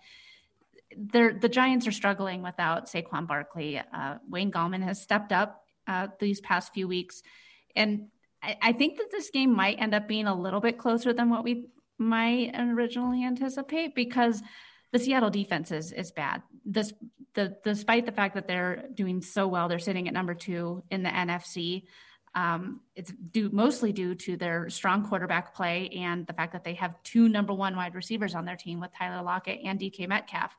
[0.97, 3.79] they're, the Giants are struggling without Saquon Barkley.
[3.79, 7.23] Uh, Wayne Gallman has stepped up uh, these past few weeks,
[7.75, 8.07] and
[8.61, 11.45] I, think that this game might end up being a little bit closer than what
[11.45, 14.43] we might originally anticipate because
[14.93, 16.43] the Seattle defense is is bad.
[16.65, 16.93] This
[17.35, 21.03] the despite the fact that they're doing so well, they're sitting at number two in
[21.03, 21.85] the NFC.
[22.35, 26.75] Um, it's due mostly due to their strong quarterback play and the fact that they
[26.75, 30.55] have two number one wide receivers on their team with Tyler Lockett and DK Metcalf.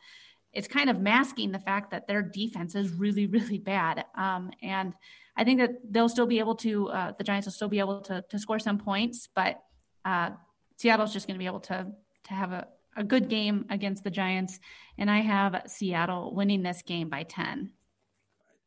[0.56, 4.06] It's kind of masking the fact that their defense is really, really bad.
[4.15, 4.94] Um, and
[5.38, 8.02] I think that they'll still be able to, uh, the Giants will still be able
[8.02, 9.62] to, to score some points, but
[10.06, 10.32] uh,
[10.78, 11.88] Seattle's just going to be able to,
[12.26, 14.60] to have a, a good game against the Giants.
[14.98, 17.72] And I have Seattle winning this game by 10.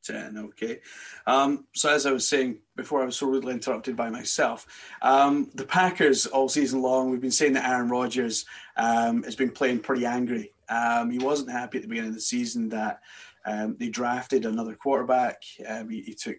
[0.04, 0.38] 10.
[0.38, 0.80] Okay.
[1.26, 4.66] Um, so, as I was saying before, I was so rudely interrupted by myself.
[5.02, 8.46] Um, the Packers, all season long, we've been saying that Aaron Rodgers
[8.76, 10.52] um, has been playing pretty angry.
[10.68, 13.00] Um, he wasn't happy at the beginning of the season that
[13.46, 15.42] um, they drafted another quarterback.
[15.66, 16.36] Um, he, he, took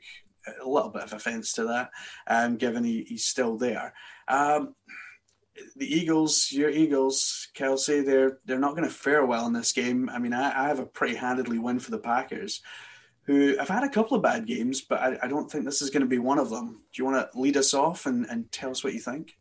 [0.61, 1.63] a little bit of offense to
[2.27, 3.93] that, given he, he's still there
[5.75, 10.09] the Eagles, your Eagles, Kelsey, they're they're not going to fare well in this game.
[10.09, 12.61] I mean, I, I, have a pretty handedly win for the Packers
[13.23, 15.89] who have had a couple of bad games, but I, I don't think this is
[15.89, 16.81] going to be one of them.
[16.91, 19.37] Do you want to lead us off and, and tell us what you think?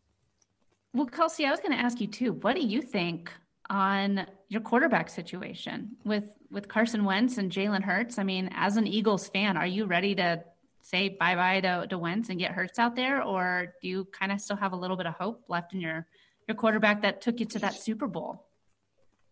[0.93, 2.33] Well, Kelsey, I was going to ask you too.
[2.33, 3.31] What do you think
[3.69, 8.17] on your quarterback situation with with Carson Wentz and Jalen Hurts?
[8.17, 10.43] I mean, as an Eagles fan, are you ready to
[10.81, 14.31] say bye bye to, to Wentz and get Hurts out there, or do you kind
[14.31, 16.07] of still have a little bit of hope left in your
[16.47, 18.45] your quarterback that took you to that Super Bowl?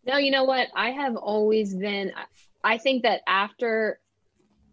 [0.06, 0.68] No, you know what?
[0.76, 2.14] I have always been.
[2.64, 4.00] I think that after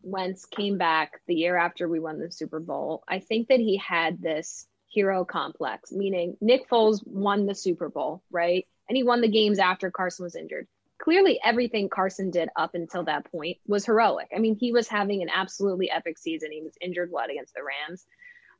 [0.02, 3.78] Wentz came back the year after we won the Super Bowl, I think that he
[3.78, 8.66] had this hero complex, meaning Nick Foles won the Super Bowl, right?
[8.88, 10.66] And he won the games after Carson was injured.
[10.98, 14.28] Clearly, everything Carson did up until that point was heroic.
[14.34, 16.52] I mean, he was having an absolutely epic season.
[16.52, 18.06] He was injured what against the Rams.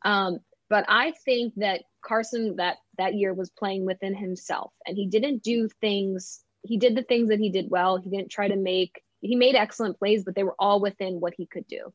[0.05, 5.07] Um, but I think that Carson that that year was playing within himself, and he
[5.07, 6.43] didn't do things.
[6.63, 7.97] He did the things that he did well.
[7.97, 11.35] He didn't try to make he made excellent plays, but they were all within what
[11.37, 11.93] he could do.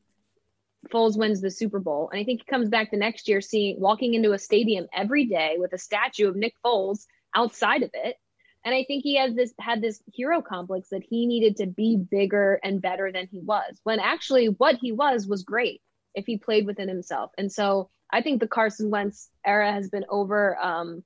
[0.88, 3.78] Foles wins the Super Bowl, and I think he comes back the next year, seeing
[3.78, 8.16] walking into a stadium every day with a statue of Nick Foles outside of it,
[8.64, 11.96] and I think he has this had this hero complex that he needed to be
[11.96, 13.80] bigger and better than he was.
[13.84, 15.80] When actually, what he was was great
[16.14, 17.30] if he played within himself.
[17.38, 20.58] And so I think the Carson Wentz era has been over.
[20.58, 21.04] Um,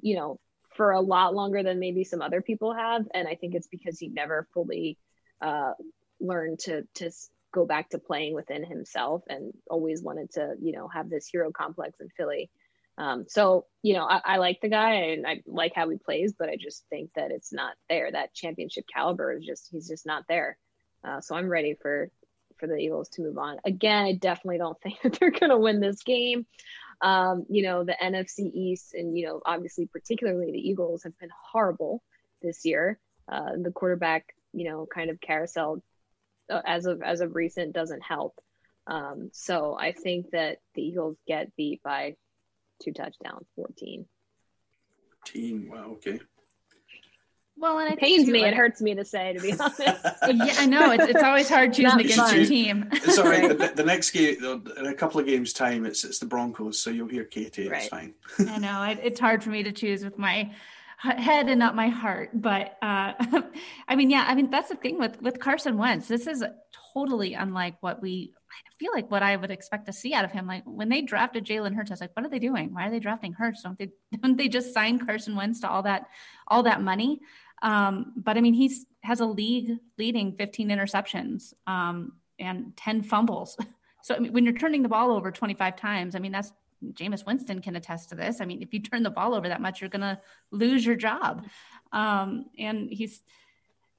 [0.00, 0.38] you know,
[0.76, 3.98] for a lot longer than maybe some other people have, and I think it's because
[3.98, 4.96] he never fully
[5.40, 5.72] uh,
[6.20, 7.10] learned to to
[7.52, 11.50] go back to playing within himself and always wanted to you know have this hero
[11.50, 12.50] complex in Philly.
[12.98, 16.34] Um, so you know I, I, like the guy and I like how he plays,
[16.36, 18.10] but I just think that it's not there.
[18.10, 20.58] That championship caliber is just he's just not there.
[21.04, 22.10] Uh, so I'm ready for
[22.58, 23.58] for the Eagles to move on.
[23.64, 26.44] Again, I definitely don't think that they're going to win this game.
[27.00, 31.30] Um, you know the NFC East and you know obviously particularly the Eagles have been
[31.52, 32.02] horrible
[32.42, 32.98] this year.
[33.30, 35.84] Uh, the quarterback you know kind of carousel
[36.50, 38.40] uh, as of as of recent doesn't help.
[38.88, 42.16] Um, so I think that the Eagles get beat by
[42.82, 44.06] two touchdowns, 14.
[45.26, 45.68] 14.
[45.70, 45.90] Wow.
[45.92, 46.20] Okay.
[47.60, 48.42] Well, and it pains me.
[48.42, 49.80] Like, it hurts me to say, to be honest.
[49.80, 50.92] yeah, I know.
[50.92, 52.88] It's, it's always hard choosing against your team.
[52.92, 53.48] It's all right.
[53.48, 54.36] the, the, next game,
[54.76, 57.68] in a couple of games' time, it's it's the Broncos, so you'll hear Katie.
[57.68, 57.80] Right.
[57.80, 58.14] It's fine.
[58.38, 58.82] I know.
[58.84, 60.52] It, it's hard for me to choose with my
[60.98, 62.30] head and not my heart.
[62.32, 63.12] But uh,
[63.88, 66.06] I mean, yeah, I mean that's the thing with with Carson Wentz.
[66.06, 66.44] This is
[66.94, 70.32] totally unlike what we I feel like what I would expect to see out of
[70.32, 70.46] him.
[70.46, 72.74] Like when they drafted Jalen Hurts, I was like, what are they doing?
[72.74, 73.62] Why are they drafting Hurts?
[73.62, 76.06] Don't they don't they just sign Carson Wentz to all that
[76.46, 77.20] all that money?
[77.62, 83.56] Um, but I mean, he's has a league leading 15 interceptions um, and 10 fumbles.
[84.00, 86.52] So I mean, when you're turning the ball over 25 times, I mean that's
[86.92, 88.40] Jameis Winston can attest to this.
[88.40, 90.20] I mean, if you turn the ball over that much, you're going to
[90.50, 91.46] lose your job.
[91.92, 93.22] Um, and he's,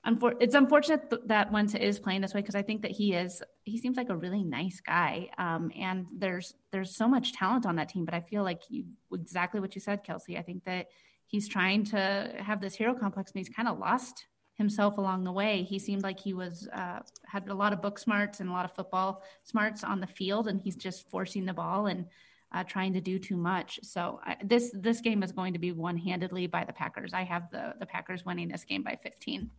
[0.06, 3.14] unfor- it's unfortunate th- that Wentz is playing this way because I think that he
[3.14, 5.30] is, he seems like a really nice guy.
[5.38, 8.86] Um, and there's, there's so much talent on that team, but I feel like you,
[9.14, 10.38] exactly what you said, Kelsey.
[10.38, 10.88] I think that
[11.28, 14.26] he's trying to have this hero complex and he's kind of lost
[14.60, 15.64] himself along the way.
[15.64, 18.66] He seemed like he was uh, had a lot of book smarts and a lot
[18.66, 22.06] of football smarts on the field, and he's just forcing the ball and
[22.52, 23.80] uh, trying to do too much.
[23.84, 27.14] So this this game is going to be one handedly by the Packers.
[27.14, 29.50] I have the the Packers winning this game by 15.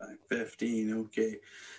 [0.00, 1.36] By 15, okay.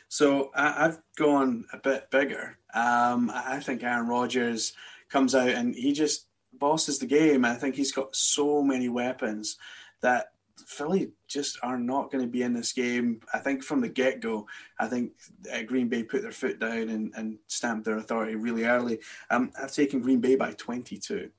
[0.09, 2.57] So I, have gone a bit bigger.
[2.73, 4.73] Um, I think Aaron Rodgers
[5.09, 7.45] comes out and he just bosses the game.
[7.45, 9.57] I think he's got so many weapons
[10.01, 10.33] that
[10.67, 13.21] Philly just are not going to be in this game.
[13.33, 14.47] I think from the get go,
[14.79, 15.13] I think
[15.51, 18.99] uh, Green Bay put their foot down and, and stamped their authority really early.
[19.29, 21.29] Um, I've taken Green Bay by 22.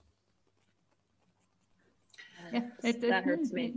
[2.52, 3.76] Yeah, it, it, that hurts me.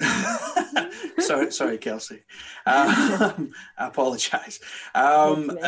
[1.18, 2.22] sorry, sorry, Kelsey.
[2.66, 4.60] Um, I apologize.
[4.94, 5.58] Um,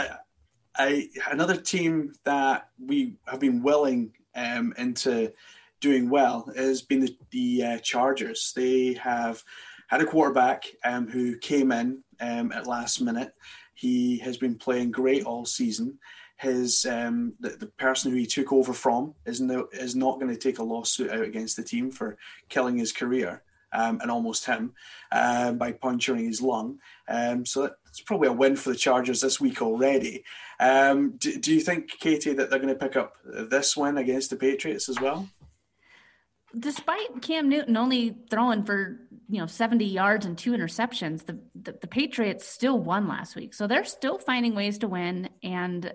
[0.78, 5.32] another team that we have been willing um, into
[5.80, 8.52] doing well has been the, the uh, Chargers.
[8.54, 9.42] They have
[9.88, 13.34] had a quarterback um, who came in um, at last minute.
[13.74, 15.98] He has been playing great all season.
[16.36, 20.32] His um, the, the, person who he took over from is no, is not going
[20.32, 22.16] to take a lawsuit out against the team for
[22.48, 23.42] killing his career
[23.72, 24.72] um, and almost him
[25.10, 26.78] uh, by puncturing his lung.
[27.08, 30.24] Um, so it's probably a win for the Chargers this week already.
[30.60, 34.30] Um, do, do, you think, Katie, that they're going to pick up this win against
[34.30, 35.28] the Patriots as well?
[36.58, 41.78] despite Cam Newton only throwing for you know 70 yards and two interceptions, the, the,
[41.80, 43.54] the Patriots still won last week.
[43.54, 45.92] So they're still finding ways to win, and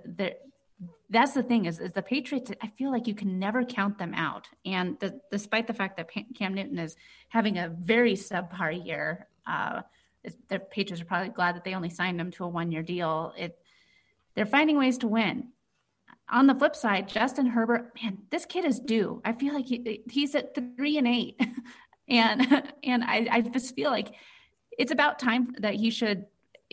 [1.09, 2.51] that's the thing is, is the Patriots.
[2.61, 4.47] I feel like you can never count them out.
[4.65, 6.95] And the, despite the fact that Cam Newton is
[7.29, 9.81] having a very subpar year, uh,
[10.49, 13.33] the Patriots are probably glad that they only signed him to a one year deal.
[13.37, 13.57] It
[14.35, 15.47] they're finding ways to win
[16.29, 19.21] on the flip side, Justin Herbert, man, this kid is due.
[19.23, 21.39] I feel like he, he's at three and eight,
[22.09, 24.13] and and I, I just feel like
[24.77, 26.25] it's about time that he should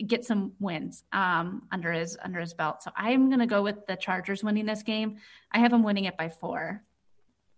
[0.07, 2.83] get some wins um, under his under his belt.
[2.83, 5.17] So I'm going to go with the Chargers winning this game.
[5.51, 6.83] I have them winning it by four.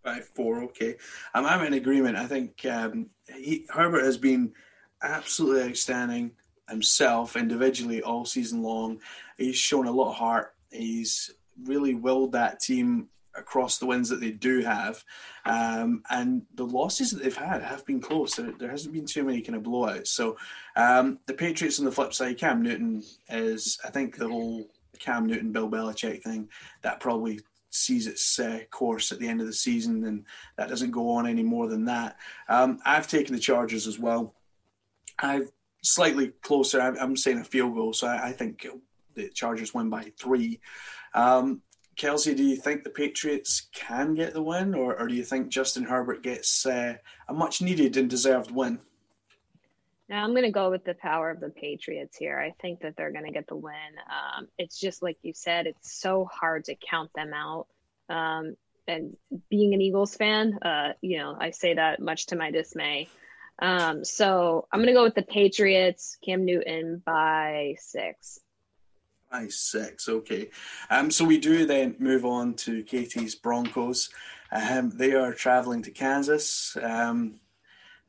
[0.04, 0.96] By four, okay.
[1.34, 2.18] Um, I'm in agreement.
[2.18, 4.54] I think um, he, Herbert has been
[5.02, 6.32] absolutely outstanding
[6.70, 9.00] himself individually all season long.
[9.38, 10.54] He's shown a lot of heart.
[10.72, 11.32] He's
[11.64, 13.08] really willed that team
[13.38, 15.04] across the wins that they do have.
[15.46, 18.36] Um, and the losses that they've had have been close.
[18.36, 20.08] There, there hasn't been too many kind of blowouts.
[20.08, 20.38] So
[20.76, 24.68] um, the Patriots on the flip side, Cam Newton is, I think, the whole
[25.00, 26.50] Cam Newton, Bill Belichick thing
[26.82, 30.26] that probably sees its uh, course at the end of the season, and
[30.58, 32.18] that doesn't go on any more than that.
[32.50, 34.34] Um, I've taken the Chargers as well.
[35.20, 35.52] I've
[35.84, 36.80] slightly closer.
[36.82, 38.66] I'm saying a field goal, so I, I think
[39.16, 40.60] the Chargers win by three.
[41.14, 41.62] Um,
[41.98, 45.50] Kelsey, do you think the Patriots can get the win, or, or do you think
[45.50, 46.96] Justin Herbert gets uh,
[47.28, 48.80] a much needed and deserved win?
[50.08, 52.40] Now I'm going to go with the power of the Patriots here.
[52.40, 53.74] I think that they're going to get the win.
[54.10, 57.68] Um, it's just like you said, it's so hard to count them out.
[58.10, 58.56] Um,
[58.88, 59.18] and
[59.50, 63.10] being an Eagles fan, uh, you know, I say that much to my dismay.
[63.60, 68.40] Um, so I'm going to go with the Patriots, Cam Newton by six.
[69.32, 70.50] By six, okay.
[70.90, 74.10] Um, so we do then move on to Katie's Broncos.
[74.54, 77.40] Um, they are traveling to Kansas, um,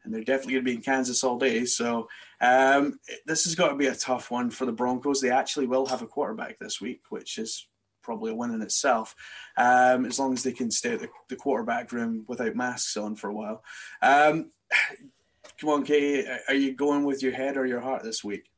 [0.04, 1.64] and they're definitely going to be in Kansas all day.
[1.64, 2.08] So
[2.40, 5.20] um, this has got to be a tough one for the Broncos.
[5.20, 7.66] They actually will have a quarterback this week, which is
[8.02, 9.16] probably a win in itself,
[9.56, 13.16] um, as long as they can stay at the, the, quarterback room without masks on
[13.16, 13.62] for a while.
[14.00, 14.52] Um,
[15.60, 18.48] come on, Katie, are you going with your head or your heart this week?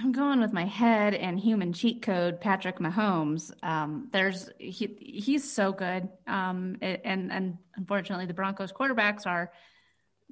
[0.00, 3.52] I'm going with my head and human cheat code, Patrick Mahomes.
[3.62, 9.52] Um, there's he, he's so good, um, and and unfortunately, the Broncos quarterbacks are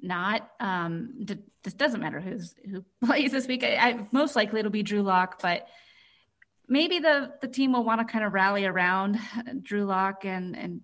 [0.01, 0.49] not.
[0.59, 3.63] Um, d- this doesn't matter who's who plays this week.
[3.63, 5.67] I, I, most likely it'll be Drew Lock, but
[6.67, 9.19] maybe the the team will want to kind of rally around
[9.61, 10.81] Drew Lock and and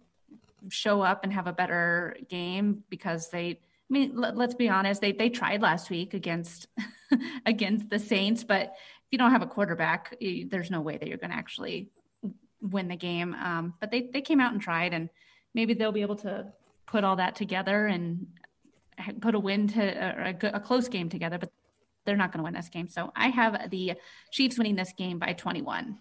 [0.70, 5.02] show up and have a better game because they I mean, let, us be honest.
[5.02, 6.68] They they tried last week against
[7.46, 8.74] against the Saints, but
[9.06, 11.90] if you don't have a quarterback, you, there's no way that you're going to actually
[12.62, 13.36] win the game.
[13.36, 15.10] Um, but they they came out and tried, and
[15.54, 16.48] maybe they'll be able to
[16.88, 18.28] put all that together and
[19.22, 21.38] put a win to a, a, a close game together.
[21.38, 21.52] But
[22.06, 22.88] they're not going to win this game.
[22.88, 23.94] So I have the
[24.32, 26.00] Chiefs winning this game by 21.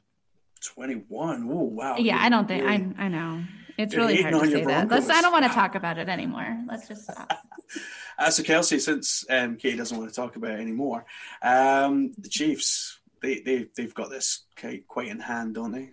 [0.62, 1.48] 21.
[1.50, 1.96] Oh wow.
[1.98, 3.44] Yeah, I don't think I I know.
[3.76, 4.88] It's really hard to say that.
[4.88, 6.56] Let's I don't want to talk about it anymore.
[6.68, 7.32] Let's just stop.
[8.18, 11.04] uh, so Kelsey, since um, Kay doesn't want to talk about it anymore,
[11.42, 14.44] um, the Chiefs they they they've got this
[14.86, 15.90] quite in hand, don't they?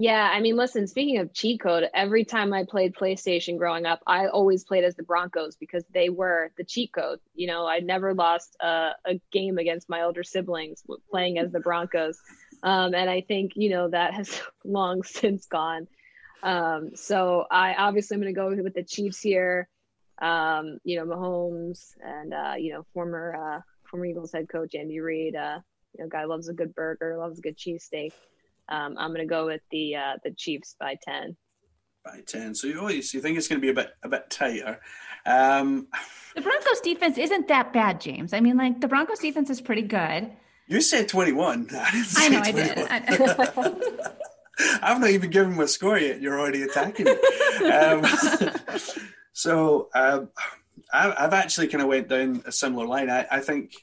[0.00, 4.00] Yeah, I mean, listen, speaking of cheat code, every time I played PlayStation growing up,
[4.06, 7.18] I always played as the Broncos because they were the cheat code.
[7.34, 11.58] You know, I never lost a, a game against my older siblings playing as the
[11.58, 12.20] Broncos.
[12.62, 15.88] Um, and I think, you know, that has long since gone.
[16.42, 19.68] Um, so I obviously I'm going to go with the Chiefs here.
[20.20, 25.00] Um, you know, Mahomes and uh, you know former uh, former Eagles head coach Andy
[25.00, 25.36] Reid.
[25.36, 25.60] Uh,
[25.96, 28.12] you know, guy loves a good burger, loves a good cheesesteak.
[28.68, 31.36] Um, I'm going to go with the uh, the Chiefs by ten.
[32.04, 34.30] By ten, so you always you think it's going to be a bit a bit
[34.30, 34.80] tighter.
[35.26, 35.88] Um,
[36.34, 38.32] the Broncos defense isn't that bad, James.
[38.32, 40.30] I mean, like the Broncos defense is pretty good.
[40.68, 41.68] You said 21.
[41.72, 42.86] I, I know 21.
[42.90, 44.10] I did.
[44.82, 46.20] I've not even given a score yet.
[46.20, 47.70] You're already attacking me.
[47.70, 48.04] um,
[49.32, 50.30] so um,
[50.92, 53.10] I, have actually kind of went down a similar line.
[53.10, 53.74] I, I, think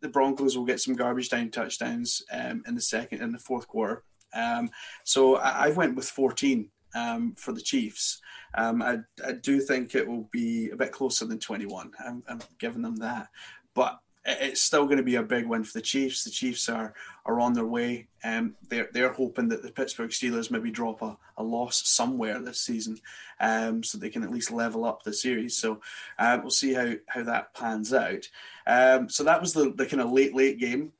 [0.00, 3.66] the Broncos will get some garbage time touchdowns um, in the second in the fourth
[3.66, 4.04] quarter.
[4.32, 4.70] Um,
[5.04, 8.20] so I, I, went with 14 um, for the Chiefs.
[8.54, 11.92] I, I, do think it will be a bit closer than 21.
[12.04, 13.28] I'm, I'm giving them that,
[13.74, 16.24] but it's still going to be a big win for the Chiefs.
[16.24, 16.94] The Chiefs are
[17.26, 18.08] are on their way.
[18.22, 22.60] Um, they're they're hoping that the Pittsburgh Steelers maybe drop a, a loss somewhere this
[22.60, 22.98] season,
[23.40, 25.56] um, so they can at least level up the series.
[25.56, 25.80] So
[26.18, 28.28] uh, we'll see how how that pans out.
[28.66, 30.92] Um, so that was the the kind of late late game.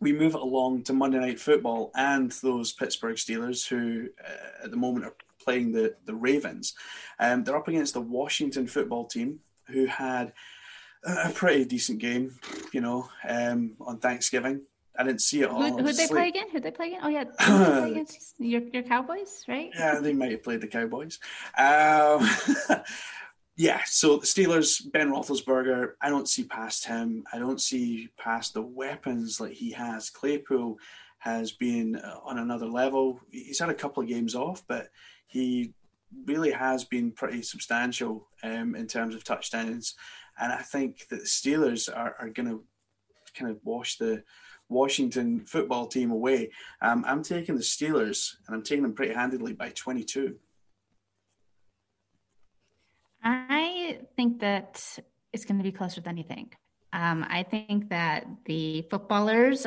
[0.00, 4.76] We move along to Monday Night Football and those Pittsburgh Steelers, who uh, at the
[4.76, 6.74] moment are playing the the Ravens.
[7.20, 9.38] Um, they're up against the Washington Football Team,
[9.68, 10.32] who had
[11.04, 12.38] a pretty decent game,
[12.72, 14.62] you know, um, on Thanksgiving.
[14.96, 15.62] I didn't see it all.
[15.62, 16.50] Who, would they play again?
[16.50, 17.00] Who'd they play again?
[17.02, 17.24] Oh yeah,
[17.86, 19.70] against your your Cowboys, right?
[19.74, 21.18] Yeah, they might have played the Cowboys.
[21.58, 22.28] Um,
[23.56, 27.24] yeah, so the Steelers, Ben Roethlisberger, I don't see past him.
[27.32, 30.10] I don't see past the weapons like he has.
[30.10, 30.78] Claypool
[31.18, 33.20] has been uh, on another level.
[33.30, 34.88] He's had a couple of games off, but
[35.26, 35.72] he
[36.26, 39.94] really has been pretty substantial um, in terms of touchdowns
[40.38, 42.64] and I think that the Steelers are, are going to
[43.34, 44.22] kind of wash the
[44.68, 46.50] Washington football team away.
[46.80, 50.36] Um, I'm taking the Steelers, and I'm taking them pretty handedly by 22.
[53.24, 54.98] I think that
[55.32, 56.56] it's going to be closer than you think.
[56.92, 59.66] Um, I think that the footballers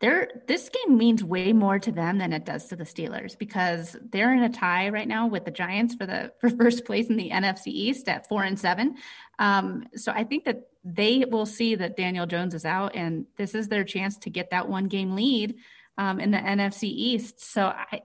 [0.00, 3.96] they're this game means way more to them than it does to the Steelers because
[4.10, 7.16] they're in a tie right now with the Giants for the for first place in
[7.16, 8.96] the NFC East at four and seven.
[9.38, 13.54] Um, so I think that they will see that Daniel Jones is out, and this
[13.54, 15.56] is their chance to get that one game lead
[15.96, 17.40] um, in the NFC East.
[17.40, 18.02] So I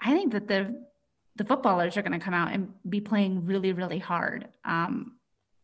[0.00, 0.84] I think that the
[1.36, 4.48] the footballers are going to come out and be playing really really hard.
[4.64, 5.12] Um,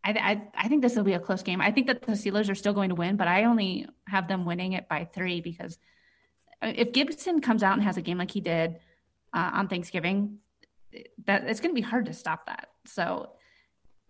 [0.03, 1.61] I, I, I think this will be a close game.
[1.61, 4.45] I think that the Steelers are still going to win, but I only have them
[4.45, 5.79] winning it by three because
[6.63, 8.77] uh, if Gibson comes out and has a game like he did
[9.35, 10.39] uh, on Thanksgiving,
[11.27, 12.69] that it's going to be hard to stop that.
[12.87, 13.31] So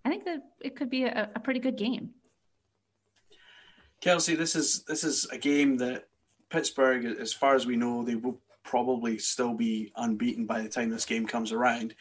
[0.04, 2.10] I think that it could be a, a pretty good game.
[4.00, 6.08] Kelsey, this is this is a game that
[6.48, 10.88] Pittsburgh, as far as we know, they will probably still be unbeaten by the time
[10.88, 11.94] this game comes around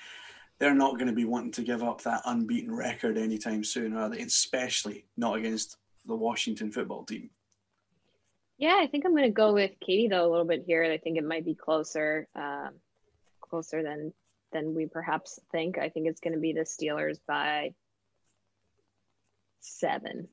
[0.60, 4.10] they're not going to be wanting to give up that unbeaten record anytime soon, are
[4.10, 4.20] they?
[4.20, 7.30] Especially not against the Washington football team.
[8.58, 10.84] Yeah, I think I'm going to go with Katie though a little bit here.
[10.84, 12.72] I think it might be closer, um,
[13.42, 14.14] closer than
[14.52, 15.78] than we perhaps think.
[15.78, 17.74] I think it's going to be the Steelers by
[19.62, 20.28] seven.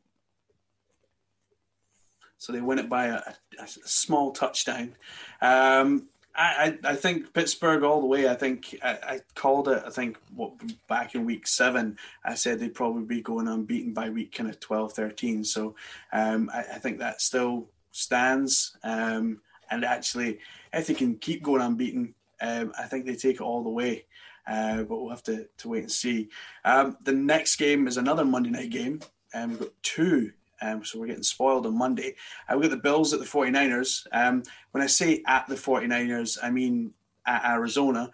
[2.38, 3.20] So they win it by a,
[3.60, 4.94] a small touchdown.
[5.40, 8.28] Um, I, I think Pittsburgh all the way.
[8.28, 9.82] I think I, I, called it.
[9.86, 10.52] I think what
[10.86, 14.60] back in week seven, I said they'd probably be going unbeaten by week kind of
[14.60, 15.44] 12, 13.
[15.44, 15.74] So
[16.12, 18.76] um, I, I, think that still stands.
[18.82, 20.38] Um, and actually,
[20.72, 24.04] if they can keep going unbeaten, um, I think they take it all the way.
[24.46, 26.28] Uh, but we'll have to, to wait and see.
[26.64, 29.00] Um, the next game is another Monday night game.
[29.32, 32.14] And we've got two um, so we're getting spoiled on Monday.
[32.48, 34.06] Uh, we've got the Bills at the 49ers.
[34.12, 34.42] Um,
[34.72, 36.92] when I say at the 49ers, I mean
[37.26, 38.10] at Arizona,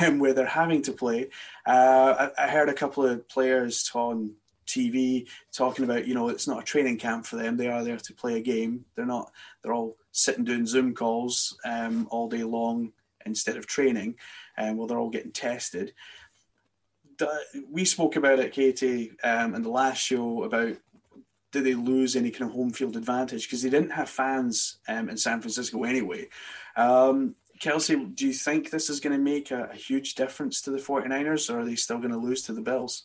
[0.00, 1.28] um, where they're having to play.
[1.66, 4.34] Uh, I, I, heard a couple of players on
[4.66, 7.56] TV talking about, you know, it's not a training camp for them.
[7.56, 8.84] They are there to play a game.
[8.94, 9.32] They're not,
[9.62, 12.92] they're all sitting doing Zoom calls um, all day long
[13.26, 14.16] instead of training.
[14.56, 15.92] Um, well, they're all getting tested.
[17.70, 20.76] We spoke about it, Katie, um, in the last show about
[21.52, 25.08] do they lose any kind of home field advantage because they didn't have fans um,
[25.08, 26.28] in San Francisco anyway.
[26.76, 30.70] Um, Kelsey, do you think this is going to make a, a, huge difference to
[30.70, 33.04] the 49ers or are they still going to lose to the Bills?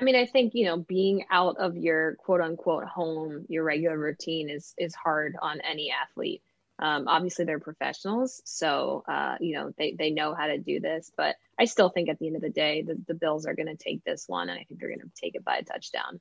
[0.00, 3.96] I mean, I think, you know, being out of your quote unquote home, your regular
[3.96, 6.42] routine is is hard on any athlete.
[6.80, 11.12] Um, obviously, they're professionals, so uh, you know they they know how to do this.
[11.16, 13.68] But I still think at the end of the day, the, the Bills are going
[13.68, 16.18] to take this one, and I think they're going to take it by a touchdown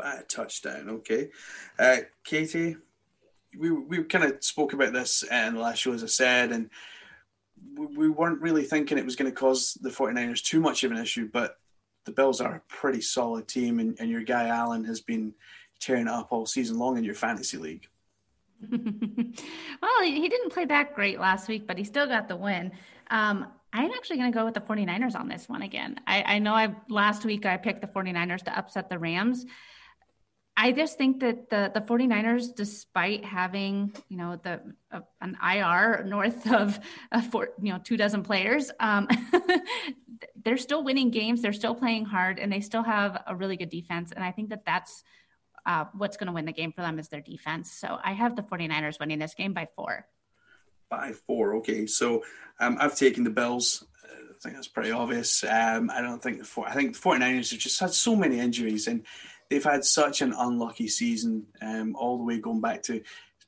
[0.00, 0.88] a touchdown.
[0.88, 1.30] Okay,
[1.78, 2.76] uh, Katie,
[3.58, 6.70] we we kind of spoke about this in the last show, as I said, and
[7.76, 10.98] we weren't really thinking it was going to cause the 49ers too much of an
[10.98, 11.58] issue, but
[12.04, 15.32] the Bills are a pretty solid team, and, and your guy Allen has been
[15.80, 17.86] tearing up all season long in your fantasy league.
[18.70, 22.72] well, he didn't play that great last week, but he still got the win.
[23.10, 25.98] Um, I'm actually going to go with the 49ers on this one again.
[26.06, 29.46] I, I know I last week I picked the 49ers to upset the Rams.
[30.56, 36.04] I just think that the the 49ers, despite having you know the uh, an IR
[36.04, 36.78] north of
[37.30, 39.08] four, you know two dozen players, um,
[40.44, 41.40] they're still winning games.
[41.40, 44.12] They're still playing hard, and they still have a really good defense.
[44.12, 45.02] And I think that that's
[45.64, 47.70] uh, what's going to win the game for them is their defense.
[47.72, 50.06] So I have the 49ers winning this game by four.
[50.90, 51.86] By four, okay.
[51.86, 52.24] So
[52.60, 53.84] um, I've taken the Bills.
[54.04, 55.44] I think that's pretty obvious.
[55.44, 58.40] Um, I don't think the four, I think the 49ers have just had so many
[58.40, 59.06] injuries and
[59.52, 63.02] they've had such an unlucky season, um, all the way going back to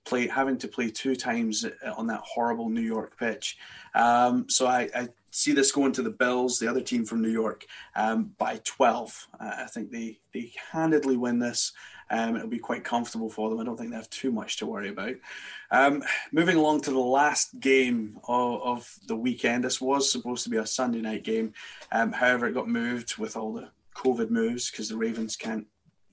[0.04, 1.64] play having to play two times
[1.96, 3.56] on that horrible New York pitch.
[3.94, 7.30] Um, so I, I, see this going to the Bills, the other team from New
[7.30, 7.64] York,
[7.96, 9.28] um, by 12.
[9.40, 11.72] Uh, I think they they handedly win this.
[12.10, 13.58] Um, it'll be quite comfortable for them.
[13.58, 15.14] I don't think they have too much to worry about.
[15.70, 19.64] Um, moving along to the last game of, of, the weekend.
[19.64, 21.54] This was supposed to be a Sunday night game.
[21.90, 25.66] Um, however, it got moved with all the COVID moves because the Ravens can't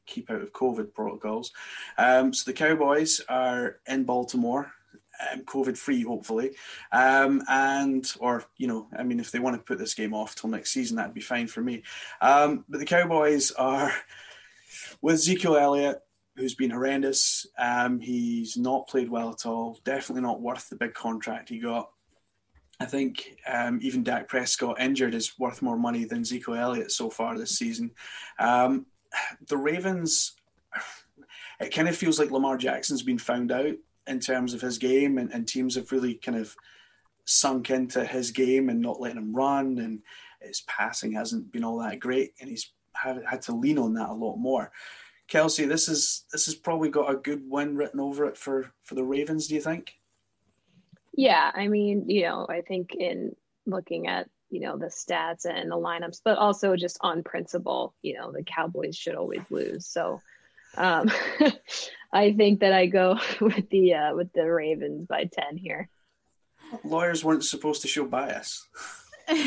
[0.06, 1.52] keep out of COVID protocols.
[1.98, 4.72] Um, so the Cowboys are in Baltimore.
[5.32, 6.52] Um, COVID free, hopefully,
[6.92, 10.34] um, and or you know, I mean, if they want to put this game off
[10.34, 11.84] till next season, that'd be fine for me.
[12.22, 13.94] Um, but the Cowboys are
[15.02, 16.00] with Ezekiel Elliott,
[16.36, 17.46] who's been horrendous.
[17.58, 19.80] Um, he's not played well at all.
[19.84, 21.92] Definitely not worth the big contract he got.
[22.80, 27.12] I think um, even Dak Prescott injured is worth more money than Ezekiel Elliott so
[27.12, 27.92] far this season.
[28.40, 28.88] Um,
[29.48, 30.34] the Ravens,
[31.60, 33.76] it kind of feels like Lamar Jackson's been found out
[34.08, 36.56] in terms of his game, and, and teams have really kind of
[37.26, 40.02] sunk into his game and not letting him run, and
[40.42, 44.10] his passing hasn't been all that great, and he's had, had to lean on that
[44.10, 44.72] a lot more.
[45.28, 48.96] Kelsey, this is this has probably got a good win written over it for for
[48.96, 49.48] the Ravens.
[49.48, 49.94] Do you think?
[51.14, 53.34] Yeah, I mean, you know, I think in
[53.66, 58.14] looking at you know the stats and the lineups but also just on principle you
[58.16, 59.88] know the cowboys should always lose.
[59.88, 60.22] So
[60.78, 61.10] um
[62.14, 65.90] i think that i go with the uh with the ravens by 10 here.
[66.84, 68.68] Lawyers weren't supposed to show bias.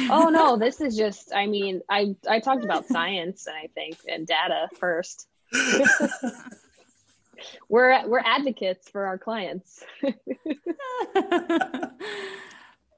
[0.08, 3.98] Oh no this is just i mean i i talked about science and i think
[4.08, 5.26] and data first.
[7.68, 9.84] We're we're advocates for our clients.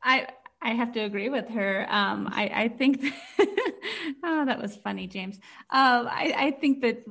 [0.03, 0.29] I
[0.63, 1.87] I have to agree with her.
[1.89, 3.13] Um, I, I, think, that,
[4.25, 5.37] oh, that was funny, James.
[5.71, 7.05] Um, I, I, think that,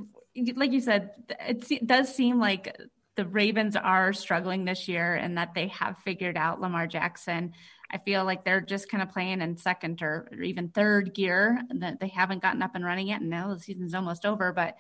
[0.55, 2.75] like you said, it does seem like
[3.15, 7.53] the Ravens are struggling this year and that they have figured out Lamar Jackson.
[7.89, 11.61] I feel like they're just kind of playing in second or, or even third gear.
[11.75, 14.51] That they haven't gotten up and running yet, and now the season's almost over.
[14.51, 14.75] But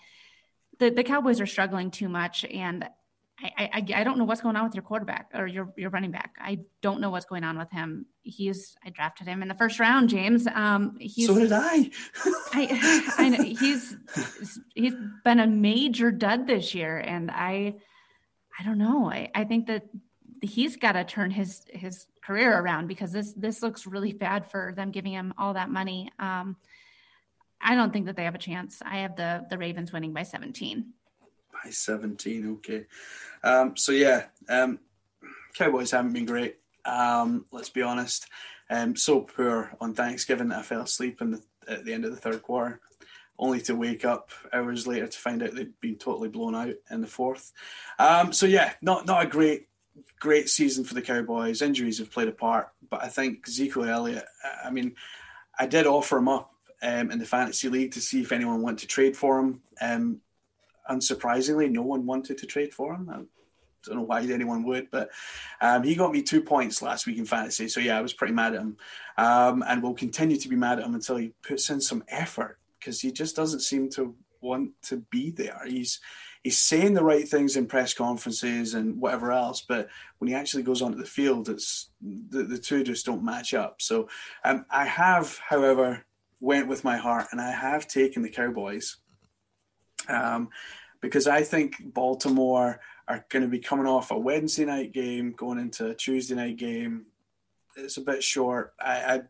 [0.79, 2.89] the, the Cowboys are struggling too much, and
[3.57, 6.11] I, I, I don't know what's going on with your quarterback or your your running
[6.11, 6.35] back.
[6.39, 8.05] I don't know what's going on with him.
[8.21, 10.47] He's I drafted him in the first round, James.
[10.47, 11.89] Um, he's, so did I.
[12.53, 13.95] I I know he's
[14.73, 14.93] he's
[15.23, 17.75] been a major dud this year, and I
[18.59, 19.09] I don't know.
[19.11, 19.83] I, I think that
[20.41, 24.73] he's got to turn his his career around because this this looks really bad for
[24.75, 26.11] them giving him all that money.
[26.19, 26.55] Um,
[27.61, 28.81] I don't think that they have a chance.
[28.85, 30.93] I have the the Ravens winning by 17
[31.65, 32.53] by 17.
[32.53, 32.85] Okay.
[33.43, 34.79] Um, so, yeah, um,
[35.55, 36.57] Cowboys haven't been great.
[36.85, 38.27] Um, let's be honest.
[38.69, 42.17] Um, so poor on Thanksgiving that I fell asleep the, at the end of the
[42.17, 42.79] third quarter,
[43.37, 47.01] only to wake up hours later to find out they'd been totally blown out in
[47.01, 47.51] the fourth.
[47.99, 49.67] Um, so, yeah, not, not a great
[50.19, 51.61] great season for the Cowboys.
[51.61, 54.25] Injuries have played a part, but I think Ezekiel Elliott,
[54.63, 54.95] I mean,
[55.57, 58.79] I did offer him up um, in the fantasy league to see if anyone wanted
[58.79, 59.61] to trade for him.
[59.79, 60.21] Um,
[60.89, 63.09] unsurprisingly, no one wanted to trade for him.
[63.09, 63.21] I
[63.85, 65.09] don't know why anyone would, but
[65.61, 67.67] um, he got me two points last week in fantasy.
[67.67, 68.77] So yeah, I was pretty mad at him,
[69.17, 72.57] um, and will continue to be mad at him until he puts in some effort
[72.79, 75.61] because he just doesn't seem to want to be there.
[75.65, 75.99] He's
[76.43, 80.61] he's saying the right things in press conferences and whatever else, but when he actually
[80.63, 83.81] goes onto the field, it's the, the two just don't match up.
[83.81, 84.09] So
[84.43, 86.05] um, I have, however,
[86.39, 88.97] went with my heart and I have taken the Cowboys
[90.07, 90.49] um,
[91.01, 95.59] because I think Baltimore are going to be coming off a Wednesday night game, going
[95.59, 97.05] into a Tuesday night game.
[97.77, 98.73] It's a bit short.
[98.79, 99.21] I,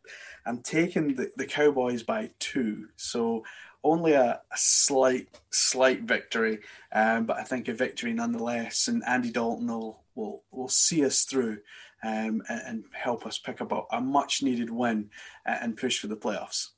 [0.45, 3.43] I am taking the, the Cowboys by two, so
[3.83, 6.59] only a, a slight slight victory,
[6.91, 8.87] um, but I think a victory nonetheless.
[8.87, 11.59] And Andy Dalton will will will see us through
[12.03, 15.09] um, and, and, help us pick up a, a much needed win
[15.45, 16.69] and push for the playoffs.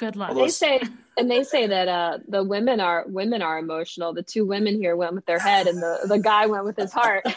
[0.00, 0.34] Good luck.
[0.34, 0.80] They say,
[1.18, 4.14] and they say that uh, the women are women are emotional.
[4.14, 6.90] The two women here went with their head, and the the guy went with his
[6.90, 7.26] heart.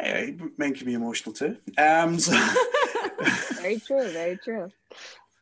[0.00, 1.58] hey, men can be emotional too.
[1.76, 2.32] Um, so
[3.60, 4.08] very true.
[4.08, 4.72] Very true.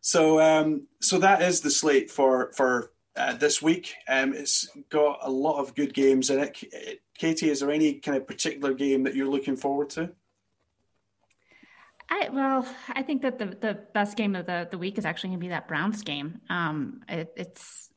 [0.01, 3.95] So, um, so that is the slate for for uh, this week.
[4.09, 7.01] Um, it's got a lot of good games in it.
[7.17, 10.11] Katie, is there any kind of particular game that you're looking forward to?
[12.13, 15.31] I, well, I think that the, the best game of the, the week is actually
[15.31, 16.43] going to be that Browns game.
[16.51, 17.91] Um, it, it's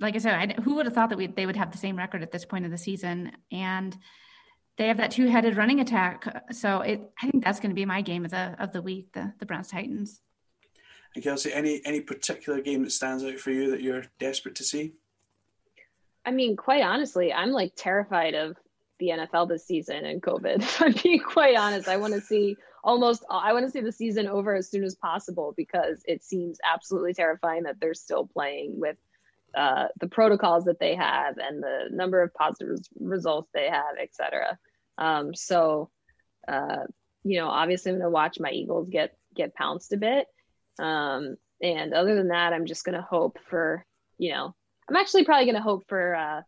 [0.00, 1.96] like I said, I, who would have thought that we, they would have the same
[1.96, 3.30] record at this point of the season?
[3.52, 3.96] And
[4.76, 6.52] they have that two headed running attack.
[6.52, 9.12] So it, I think that's going to be my game of the of the week,
[9.12, 10.20] the the Browns Titans.
[11.14, 14.64] And Kelsey, any any particular game that stands out for you that you're desperate to
[14.64, 14.94] see?
[16.26, 18.56] I mean, quite honestly, I'm like terrified of
[18.98, 20.80] the NFL this season and COVID.
[20.80, 21.86] I'm being quite honest.
[21.86, 24.94] I want to see almost I want to see the season over as soon as
[24.94, 28.96] possible because it seems absolutely terrifying that they're still playing with
[29.54, 34.58] uh, the protocols that they have and the number of positive results they have, etc.
[34.96, 35.90] Um, so,
[36.46, 36.84] uh,
[37.24, 40.26] you know, obviously I'm going to watch my Eagles get get pounced a bit.
[40.78, 43.84] Um, and other than that, I'm just going to hope for,
[44.18, 44.54] you know,
[44.88, 46.42] I'm actually probably going to hope for, uh,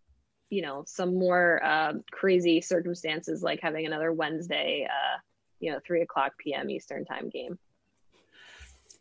[0.48, 5.18] you know, some more uh, crazy circumstances like having another Wednesday, uh,
[5.62, 6.68] you know, three o'clock p.m.
[6.68, 7.58] Eastern time game.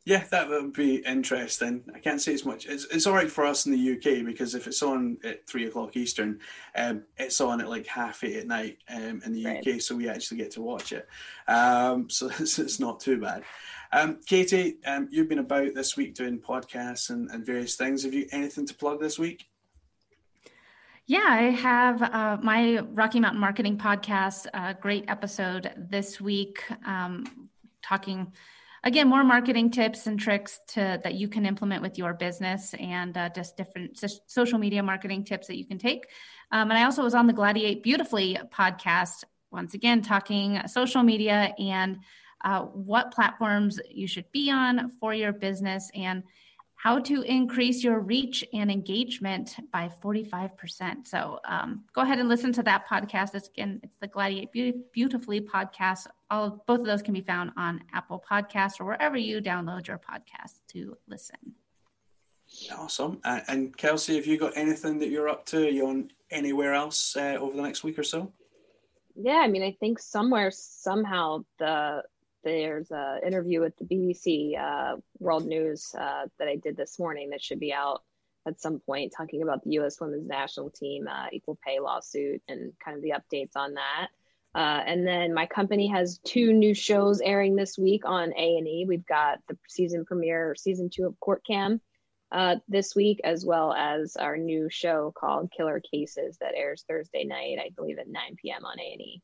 [0.03, 1.83] Yeah, that would be interesting.
[1.93, 2.65] I can't say as much.
[2.65, 5.67] It's, it's all right for us in the UK because if it's on at three
[5.67, 6.39] o'clock Eastern,
[6.75, 9.67] um, it's on at like half eight at night um, in the right.
[9.67, 11.07] UK, so we actually get to watch it.
[11.47, 13.43] Um, so it's, it's, not too bad.
[13.91, 18.03] Um, Katie, um, you've been about this week doing podcasts and, and, various things.
[18.03, 19.50] Have you anything to plug this week?
[21.07, 24.45] Yeah, I have uh, my Rocky Mountain Marketing podcast.
[24.53, 27.49] A great episode this week, um,
[27.81, 28.31] talking
[28.83, 33.17] again more marketing tips and tricks to that you can implement with your business and
[33.17, 36.07] uh, just different social media marketing tips that you can take
[36.51, 41.53] um, and i also was on the gladiate beautifully podcast once again talking social media
[41.59, 41.99] and
[42.43, 46.23] uh, what platforms you should be on for your business and
[46.81, 51.05] how to increase your reach and engagement by 45%.
[51.05, 53.35] So um, go ahead and listen to that podcast.
[53.35, 54.51] It's again, it's the Gladiate
[54.91, 56.07] Beautifully podcast.
[56.31, 59.99] All both of those can be found on Apple Podcasts or wherever you download your
[59.99, 61.53] podcast to listen.
[62.75, 63.19] Awesome.
[63.23, 65.67] Uh, and Kelsey, have you got anything that you're up to?
[65.67, 68.31] Are you on anywhere else uh, over the next week or so?
[69.15, 72.01] Yeah, I mean, I think somewhere, somehow, the
[72.43, 77.29] there's an interview with the BBC uh, World News uh, that I did this morning
[77.31, 78.01] that should be out
[78.47, 79.99] at some point, talking about the U.S.
[80.01, 84.07] Women's National Team uh, equal pay lawsuit and kind of the updates on that.
[84.53, 88.67] Uh, and then my company has two new shows airing this week on A and
[88.67, 88.85] E.
[88.87, 91.79] We've got the season premiere, season two of Court Cam
[92.31, 97.23] uh, this week, as well as our new show called Killer Cases that airs Thursday
[97.23, 98.65] night, I believe at 9 p.m.
[98.65, 99.21] on A and E.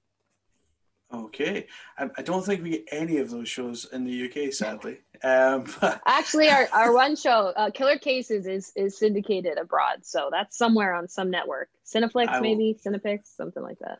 [1.13, 4.99] Okay, I, I, don't think we get any of those shows in the UK, sadly.
[5.23, 5.65] Um,
[6.05, 10.93] Actually, our, our one show, uh, Killer Cases, is is syndicated abroad, so that's somewhere
[10.93, 13.97] on some network, Cineflix will, maybe, Cinepix, something like that.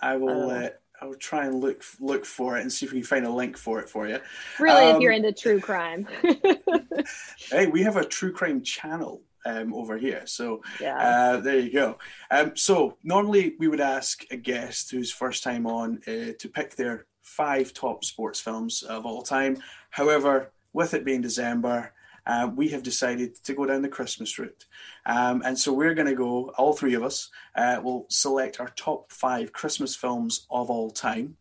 [0.00, 0.50] I will.
[0.50, 0.68] Uh,
[1.00, 3.30] I will try and look look for it and see if we can find a
[3.30, 4.20] link for it for you.
[4.60, 6.06] Really, um, if you're into true crime.
[7.50, 10.22] hey, we have a true crime channel um, over here.
[10.26, 10.96] So yeah.
[10.96, 11.98] uh, there you go.
[12.30, 16.76] Um, so normally we would ask a guest who's first time on uh, to pick
[16.76, 19.62] their five top sports films of all time.
[19.90, 21.92] However, with it being December,
[22.26, 24.66] uh, we have decided to go down the Christmas route.
[25.06, 28.68] Um, and so we're going to go, all three of us uh, will select our
[28.76, 31.36] top five Christmas films of all time.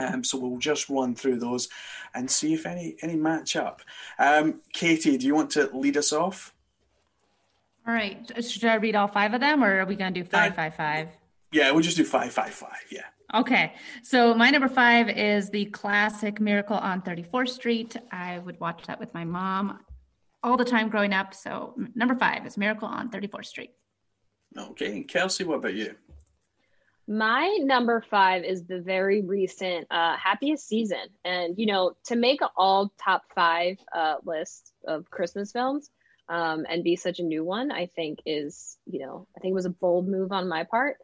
[0.00, 1.68] Um, so we'll just run through those
[2.14, 3.82] and see if any any match up.
[4.18, 6.54] Um, Katie, do you want to lead us off?
[7.88, 8.44] All right.
[8.44, 10.74] Should I read all five of them or are we going to do five, five,
[10.74, 11.08] five?
[11.52, 12.84] Yeah, we'll just do five, five, five.
[12.90, 13.04] Yeah.
[13.34, 13.72] Okay.
[14.02, 17.96] So my number five is the classic Miracle on 34th Street.
[18.12, 19.80] I would watch that with my mom
[20.42, 21.32] all the time growing up.
[21.32, 23.70] So number five is Miracle on 34th Street.
[24.56, 24.92] Okay.
[24.92, 25.94] And Kelsey, what about you?
[27.06, 31.08] My number five is the very recent uh, happiest season.
[31.24, 35.88] And, you know, to make an all top five uh, list of Christmas films,
[36.28, 39.54] um, and be such a new one, I think is, you know, I think it
[39.54, 40.96] was a bold move on my part.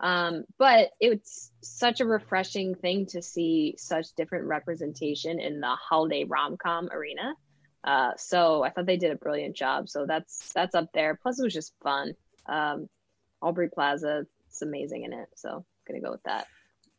[0.00, 6.24] Um, but it's such a refreshing thing to see such different representation in the holiday
[6.24, 7.34] rom com arena.
[7.82, 9.88] Uh, so I thought they did a brilliant job.
[9.88, 11.18] So that's that's up there.
[11.20, 12.14] Plus, it was just fun.
[12.46, 12.88] Um,
[13.42, 15.28] Aubrey Plaza, it's amazing in it.
[15.34, 16.46] So I'm gonna go with that.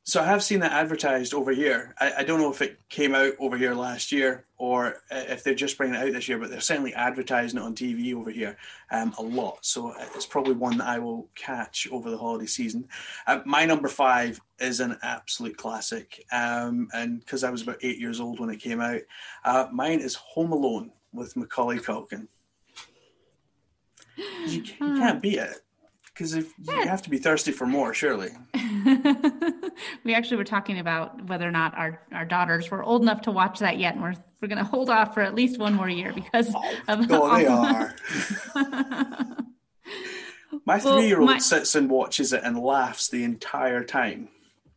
[0.09, 1.93] So I have seen that advertised over here.
[1.99, 5.53] I, I, don't know if it came out over here last year or if they're
[5.53, 8.57] just bringing it out this year, but they're certainly advertising it on TV over here
[8.89, 9.59] um, a lot.
[9.61, 12.87] So it's probably one that I will catch over the holiday season.
[13.27, 17.99] Uh, my number five is an absolute classic, um, and because I was about eight
[17.99, 19.01] years old when it came out,
[19.45, 22.27] uh, mine is Home Alone with Macaulay Culkin.
[24.17, 25.61] You, you can't beat it
[26.19, 28.31] because if you have to be thirsty for more, surely.
[30.03, 33.31] we actually were talking about whether or not our, our daughters were old enough to
[33.31, 35.87] watch that yet, and we're we're going to hold off for at least one more
[35.87, 37.95] year because oh, of oh, they are.
[40.65, 44.27] my three year old sits and watches it and laughs the entire time.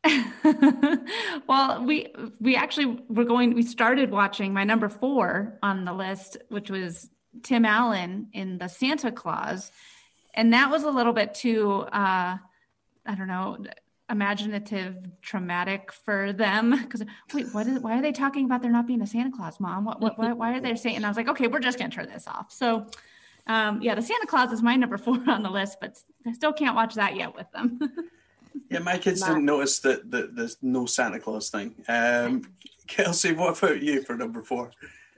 [1.49, 3.55] well, we we actually were going.
[3.55, 7.11] We started watching my number four on the list, which was
[7.43, 9.73] Tim Allen in the Santa Claus
[10.35, 12.37] and that was a little bit too uh,
[13.07, 13.59] i don't know
[14.13, 16.71] imaginative traumatic for them.
[16.71, 17.03] Because
[17.35, 19.85] wait what is why are they talking about there not being a santa claus mom?
[19.85, 21.91] What, what why, why are they saying and i was like okay we're just gonna
[21.91, 22.53] turn this off.
[22.53, 22.87] So
[23.49, 26.53] um, yeah the santa claus is my number four on the list but i still
[26.53, 27.81] can't watch that yet with them.
[28.69, 31.75] Yeah my kids didn't notice that, that there's no santa claus thing.
[31.89, 32.43] Um,
[32.87, 34.71] kelsey what about you for number four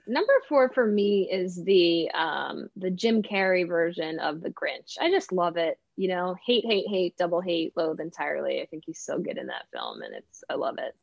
[0.07, 4.97] number four for me is the um the Jim Carrey version of the Grinch.
[4.99, 5.79] I just love it.
[5.97, 8.61] You know, hate, hate, hate, double hate, loathe entirely.
[8.61, 10.95] I think he's so good in that film, and it's I love it.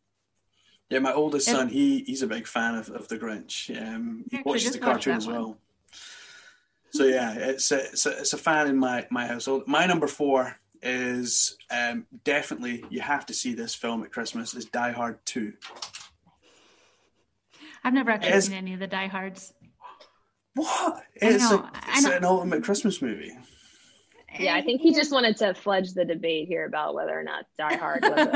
[0.90, 3.70] Yeah, my oldest son, he he's a big fan of, of the Grinch.
[3.80, 5.56] Um, he watches the cartoon as well.
[6.90, 9.66] So yeah, it's a, it's a, it's a fan in my my household.
[9.66, 14.52] My number four is um, definitely you have to see this film at Christmas.
[14.52, 15.54] Is Die Hard Two.
[17.84, 19.52] I've never actually it's, seen any of the Die Hards.
[20.54, 21.02] What?
[21.14, 23.32] It's, a, it's an ultimate Christmas movie.
[24.38, 27.46] Yeah, I think he just wanted to fledge the debate here about whether or not
[27.58, 28.28] Die Hard was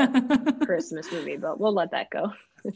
[0.47, 2.33] a Christmas movie, but we'll let that go.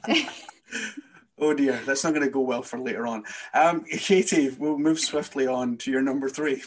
[1.40, 3.24] oh dear, that's not going to go well for later on.
[3.54, 6.64] Um, Katie, we'll move swiftly on to your number three.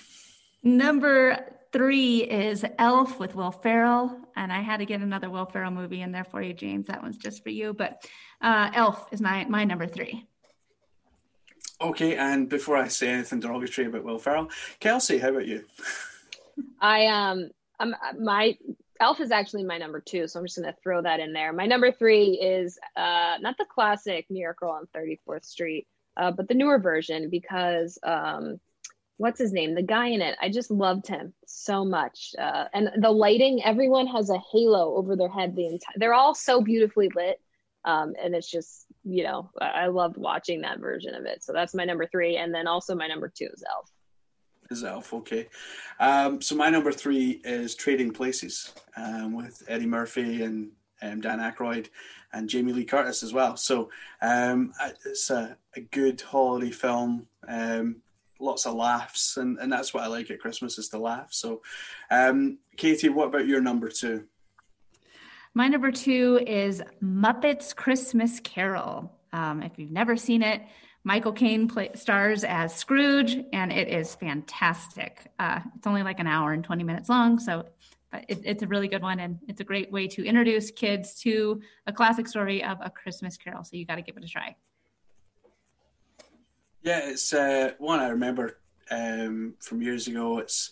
[0.62, 5.70] Number three is Elf with Will Ferrell, and I had to get another Will Ferrell
[5.70, 6.87] movie in there for you, James.
[6.87, 8.05] That one's just for you, but
[8.41, 10.26] uh, Elf is my my number three.
[11.80, 14.49] Okay, and before I say anything derogatory about Will Ferrell,
[14.80, 15.64] Kelsey, how about you?
[16.80, 18.57] I um, I'm my
[19.01, 21.53] Elf is actually my number two, so I'm just gonna throw that in there.
[21.53, 26.55] My number three is uh, not the classic Miracle on 34th Street, uh, but the
[26.55, 28.61] newer version because um,
[29.16, 29.74] what's his name?
[29.74, 30.36] The guy in it.
[30.40, 32.34] I just loved him so much.
[32.38, 35.54] Uh, and the lighting, everyone has a halo over their head.
[35.54, 37.40] The entire, they're all so beautifully lit.
[37.84, 41.44] Um, and it's just, you know, I loved watching that version of it.
[41.44, 42.36] So that's my number three.
[42.36, 43.90] And then also my number two is Elf.
[44.70, 45.48] Is Elf, okay.
[46.00, 50.70] Um, so my number three is Trading Places um, with Eddie Murphy and
[51.02, 51.88] um, Dan Aykroyd
[52.32, 53.56] and Jamie Lee Curtis as well.
[53.56, 53.90] So
[54.22, 54.72] um,
[55.04, 57.26] it's a, a, good holiday film.
[57.46, 57.96] Um,
[58.41, 61.28] lots of laughs, and, and that's what I like at Christmas is to laugh.
[61.30, 61.62] So,
[62.11, 64.24] um, Katie, what about your number two?
[65.55, 69.12] My number two is Muppets Christmas Carol.
[69.32, 70.62] Um, if you've never seen it,
[71.05, 75.30] Michael Caine play, stars as Scrooge, and it is fantastic.
[75.39, 77.66] Uh, it's only like an hour and 20 minutes long, so
[78.11, 81.14] but it, it's a really good one, and it's a great way to introduce kids
[81.22, 83.64] to a classic story of a Christmas Carol.
[83.64, 84.55] So you got to give it a try.
[86.85, 88.59] Yeah, it's uh, one I remember
[88.91, 90.37] um, from years ago.
[90.37, 90.70] It's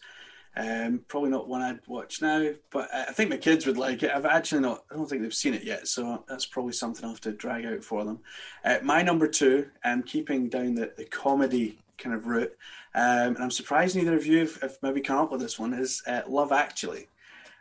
[0.54, 4.10] um, probably not one I'd watch now, but I think my kids would like it.
[4.14, 7.12] I've actually not, I don't think they've seen it yet, so that's probably something I'll
[7.12, 8.18] have to drag out for them.
[8.62, 12.54] Uh, my number two, and keeping down the, the comedy kind of route,
[12.94, 15.72] um, and I'm surprised neither of you have, have, maybe come up with this one,
[15.72, 17.08] is uh, Love Actually.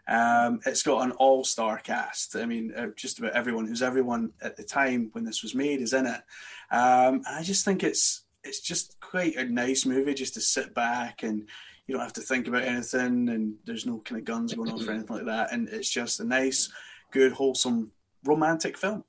[0.10, 2.36] Um, it's got an all-star cast.
[2.36, 5.80] I mean, uh, just about everyone who's everyone at the time when this was made
[5.80, 6.22] is in it.
[6.70, 10.74] Um, and I just think it's it's just quite a nice movie just to sit
[10.74, 11.48] back and
[11.88, 14.88] you don't have to think about anything and there's no kind of guns going off
[14.88, 15.52] or anything like that.
[15.52, 16.72] And it's just a nice
[17.12, 17.92] good wholesome
[18.24, 19.04] romantic film.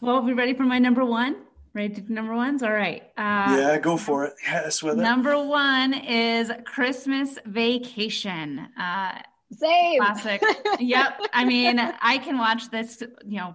[0.00, 1.36] Well we ready for my number one?
[1.74, 2.62] Ready to number ones?
[2.62, 3.02] All right.
[3.16, 4.34] Uh, yeah go for it.
[4.42, 5.02] Yes us with it.
[5.02, 8.68] number one is christmas vacation.
[8.78, 9.20] Uh
[9.52, 10.00] same.
[10.00, 10.42] classic.
[10.80, 11.20] Yep.
[11.32, 13.54] I mean i can watch this you know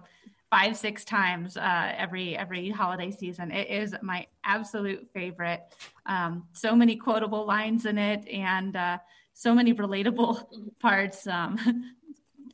[0.54, 3.50] five six times uh, every every holiday season.
[3.50, 5.62] It is my absolute favorite.
[6.06, 8.98] Um, so many quotable lines in it, and uh,
[9.32, 10.46] so many relatable
[10.80, 11.26] parts.
[11.26, 11.58] Um,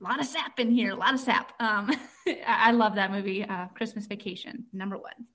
[0.00, 0.92] a lot of sap in here.
[0.92, 1.52] A lot of sap.
[1.60, 1.90] Um,
[2.46, 3.44] I love that movie.
[3.44, 5.26] Uh, Christmas Vacation, number one.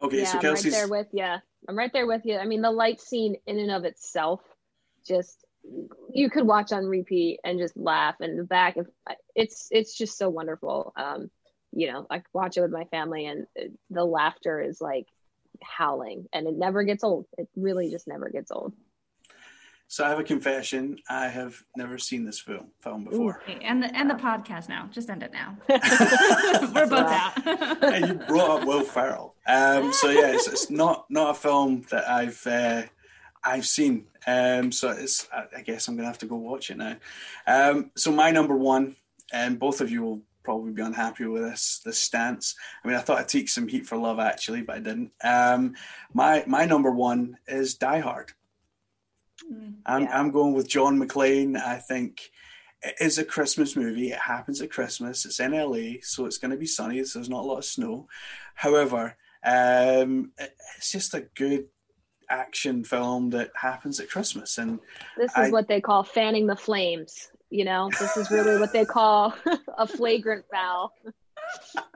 [0.00, 0.72] Okay, yeah, so Kelsey's...
[0.72, 1.42] I'm right there with you.
[1.68, 2.38] I'm right there with you.
[2.38, 4.42] I mean, the light scene in and of itself
[5.04, 5.44] just
[6.14, 8.88] you could watch on repeat and just laugh and the back of
[9.34, 11.30] it's it's just so wonderful um
[11.72, 13.46] you know i watch it with my family and
[13.90, 15.06] the laughter is like
[15.62, 18.72] howling and it never gets old it really just never gets old
[19.90, 20.98] so I have a confession.
[21.08, 23.42] I have never seen this film film before.
[23.42, 24.88] Okay, and the and the podcast now.
[24.92, 25.56] Just end it now.
[25.68, 27.32] We're both out.
[27.80, 29.34] hey, you brought up Will Ferrell.
[29.48, 32.82] Um, so yeah, it's, it's, not not a film that I've uh,
[33.42, 34.06] I've seen.
[34.28, 36.96] Um, so it's I guess I'm gonna have to go watch it now.
[37.48, 38.94] Um, so my number one,
[39.32, 42.54] and both of you will probably be unhappy with this this stance.
[42.82, 45.12] I mean, I thought I'd take some heat for love actually, but I didn't.
[45.22, 45.74] Um,
[46.12, 48.32] my my number one is Die Hard.
[49.50, 50.18] Mm, I'm, yeah.
[50.18, 51.56] I'm going with John McClane.
[51.56, 52.30] I think
[52.82, 54.10] it is a Christmas movie.
[54.10, 55.24] It happens at Christmas.
[55.24, 57.02] It's in LA, so it's going to be sunny.
[57.04, 58.08] So there's not a lot of snow.
[58.54, 61.66] However, um, it's just a good
[62.28, 64.58] action film that happens at Christmas.
[64.58, 64.78] And
[65.16, 67.28] this is I, what they call fanning the flames.
[67.50, 69.34] You know, this is really what they call
[69.78, 70.92] a flagrant foul.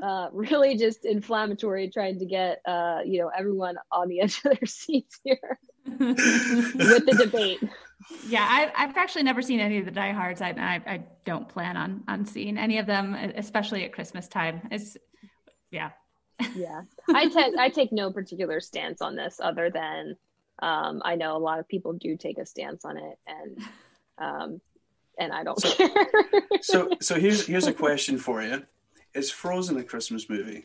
[0.03, 4.59] Uh, really just inflammatory, trying to get uh, you know everyone on the edge of
[4.59, 5.59] their seats here.
[5.87, 7.63] with the debate.
[8.27, 10.41] Yeah, I, I've actually never seen any of the diehards.
[10.41, 14.67] I, I, I don't plan on on seeing any of them, especially at Christmas time.
[14.71, 14.97] It's
[15.71, 15.91] yeah.
[16.57, 16.83] yeah,
[17.15, 20.17] I take I take no particular stance on this, other than
[20.61, 23.59] um, I know a lot of people do take a stance on it, and
[24.19, 24.61] um,
[25.19, 26.07] and I don't so, care.
[26.61, 28.63] so so here's here's a question for you:
[29.15, 30.65] Is Frozen a Christmas movie?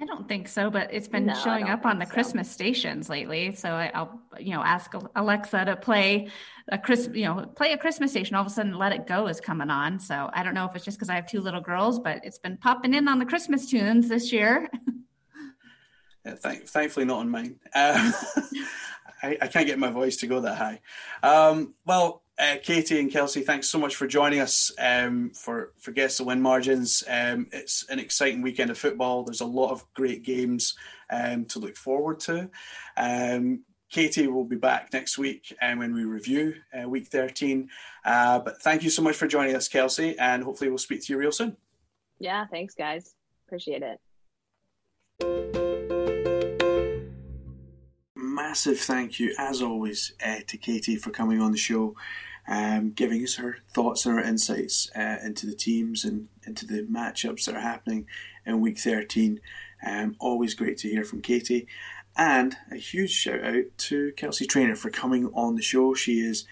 [0.00, 2.12] I don't think so, but it's been no, showing up on the so.
[2.12, 3.54] Christmas stations lately.
[3.54, 6.28] So I, will you know, ask Alexa to play
[6.68, 8.34] a Chris, you know, play a Christmas station.
[8.34, 10.00] All of a sudden, Let It Go is coming on.
[10.00, 12.38] So I don't know if it's just because I have two little girls, but it's
[12.38, 14.68] been popping in on the Christmas tunes this year.
[16.26, 17.60] yeah, thank, thankfully, not on mine.
[17.74, 18.12] Um,
[19.22, 20.80] I, I, can't get my voice to go that high.
[21.22, 25.92] Um, well, uh, Katie and Kelsey, thanks so much for joining us um, for for
[25.92, 27.04] Guess the Win Margins.
[27.08, 29.22] Um, it's an exciting weekend of football.
[29.22, 30.74] There's a lot of great games
[31.10, 32.50] um, to look forward to.
[32.96, 33.60] Um,
[33.90, 37.68] Katie will be back next week and um, when we review uh, week 13.
[38.04, 41.12] Uh, but thank you so much for joining us, Kelsey, and hopefully we'll speak to
[41.12, 41.56] you real soon.
[42.18, 43.14] Yeah, thanks, guys.
[43.46, 43.84] Appreciate
[45.20, 45.73] it.
[48.54, 51.96] Massive thank you, as always, uh, to Katie for coming on the show,
[52.46, 56.84] um, giving us her thoughts and her insights uh, into the teams and into the
[56.84, 58.06] matchups that are happening
[58.46, 59.40] in week 13.
[59.84, 61.66] Um, always great to hear from Katie.
[62.16, 65.92] And a huge shout out to Kelsey Trainor for coming on the show.
[65.92, 66.46] She is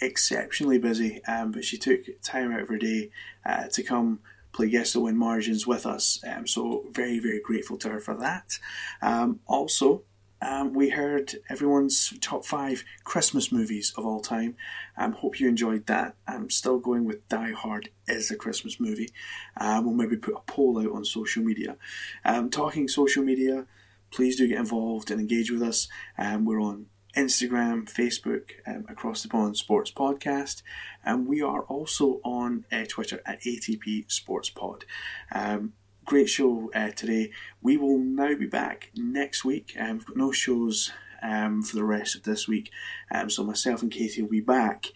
[0.00, 3.10] exceptionally busy, um, but she took time out of her day
[3.44, 4.20] uh, to come
[4.52, 6.22] play Guess the Win Margins with us.
[6.24, 8.60] Um, so, very, very grateful to her for that.
[9.02, 10.04] Um, also,
[10.40, 14.56] um, we heard everyone's top five Christmas movies of all time.
[14.96, 16.14] Um, hope you enjoyed that.
[16.26, 19.10] I'm still going with Die Hard is a Christmas movie.
[19.56, 21.76] Um, we'll maybe put a poll out on social media.
[22.24, 23.66] Um, talking social media,
[24.10, 25.88] please do get involved and engage with us.
[26.16, 26.86] Um, we're on
[27.16, 30.62] Instagram, Facebook, um, Across the Pond Sports Podcast,
[31.04, 34.84] and we are also on uh, Twitter at ATP Sports Pod.
[35.32, 35.72] Um,
[36.08, 37.30] great show uh, today.
[37.60, 39.76] We will now be back next week.
[39.78, 40.90] Um, we've got no shows
[41.22, 42.70] um, for the rest of this week,
[43.10, 44.86] um, so myself and Katie will be back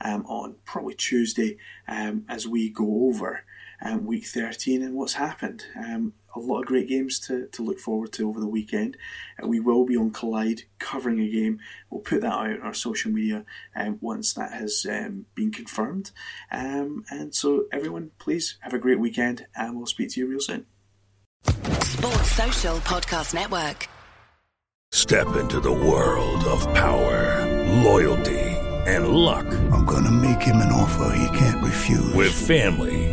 [0.00, 3.44] um, on probably Tuesday um, as we go over
[3.84, 5.66] um, week 13 and what's happened.
[6.34, 8.96] A lot of great games to, to look forward to over the weekend.
[9.42, 11.60] Uh, we will be on Collide covering a game.
[11.90, 13.44] We'll put that out on our social media
[13.76, 16.10] um, once that has um, been confirmed.
[16.50, 20.40] Um, and so, everyone, please have a great weekend and we'll speak to you real
[20.40, 20.66] soon.
[21.44, 23.88] Sports Social Podcast Network.
[24.92, 28.40] Step into the world of power, loyalty,
[28.86, 29.46] and luck.
[29.72, 32.12] I'm going to make him an offer he can't refuse.
[32.12, 33.11] With family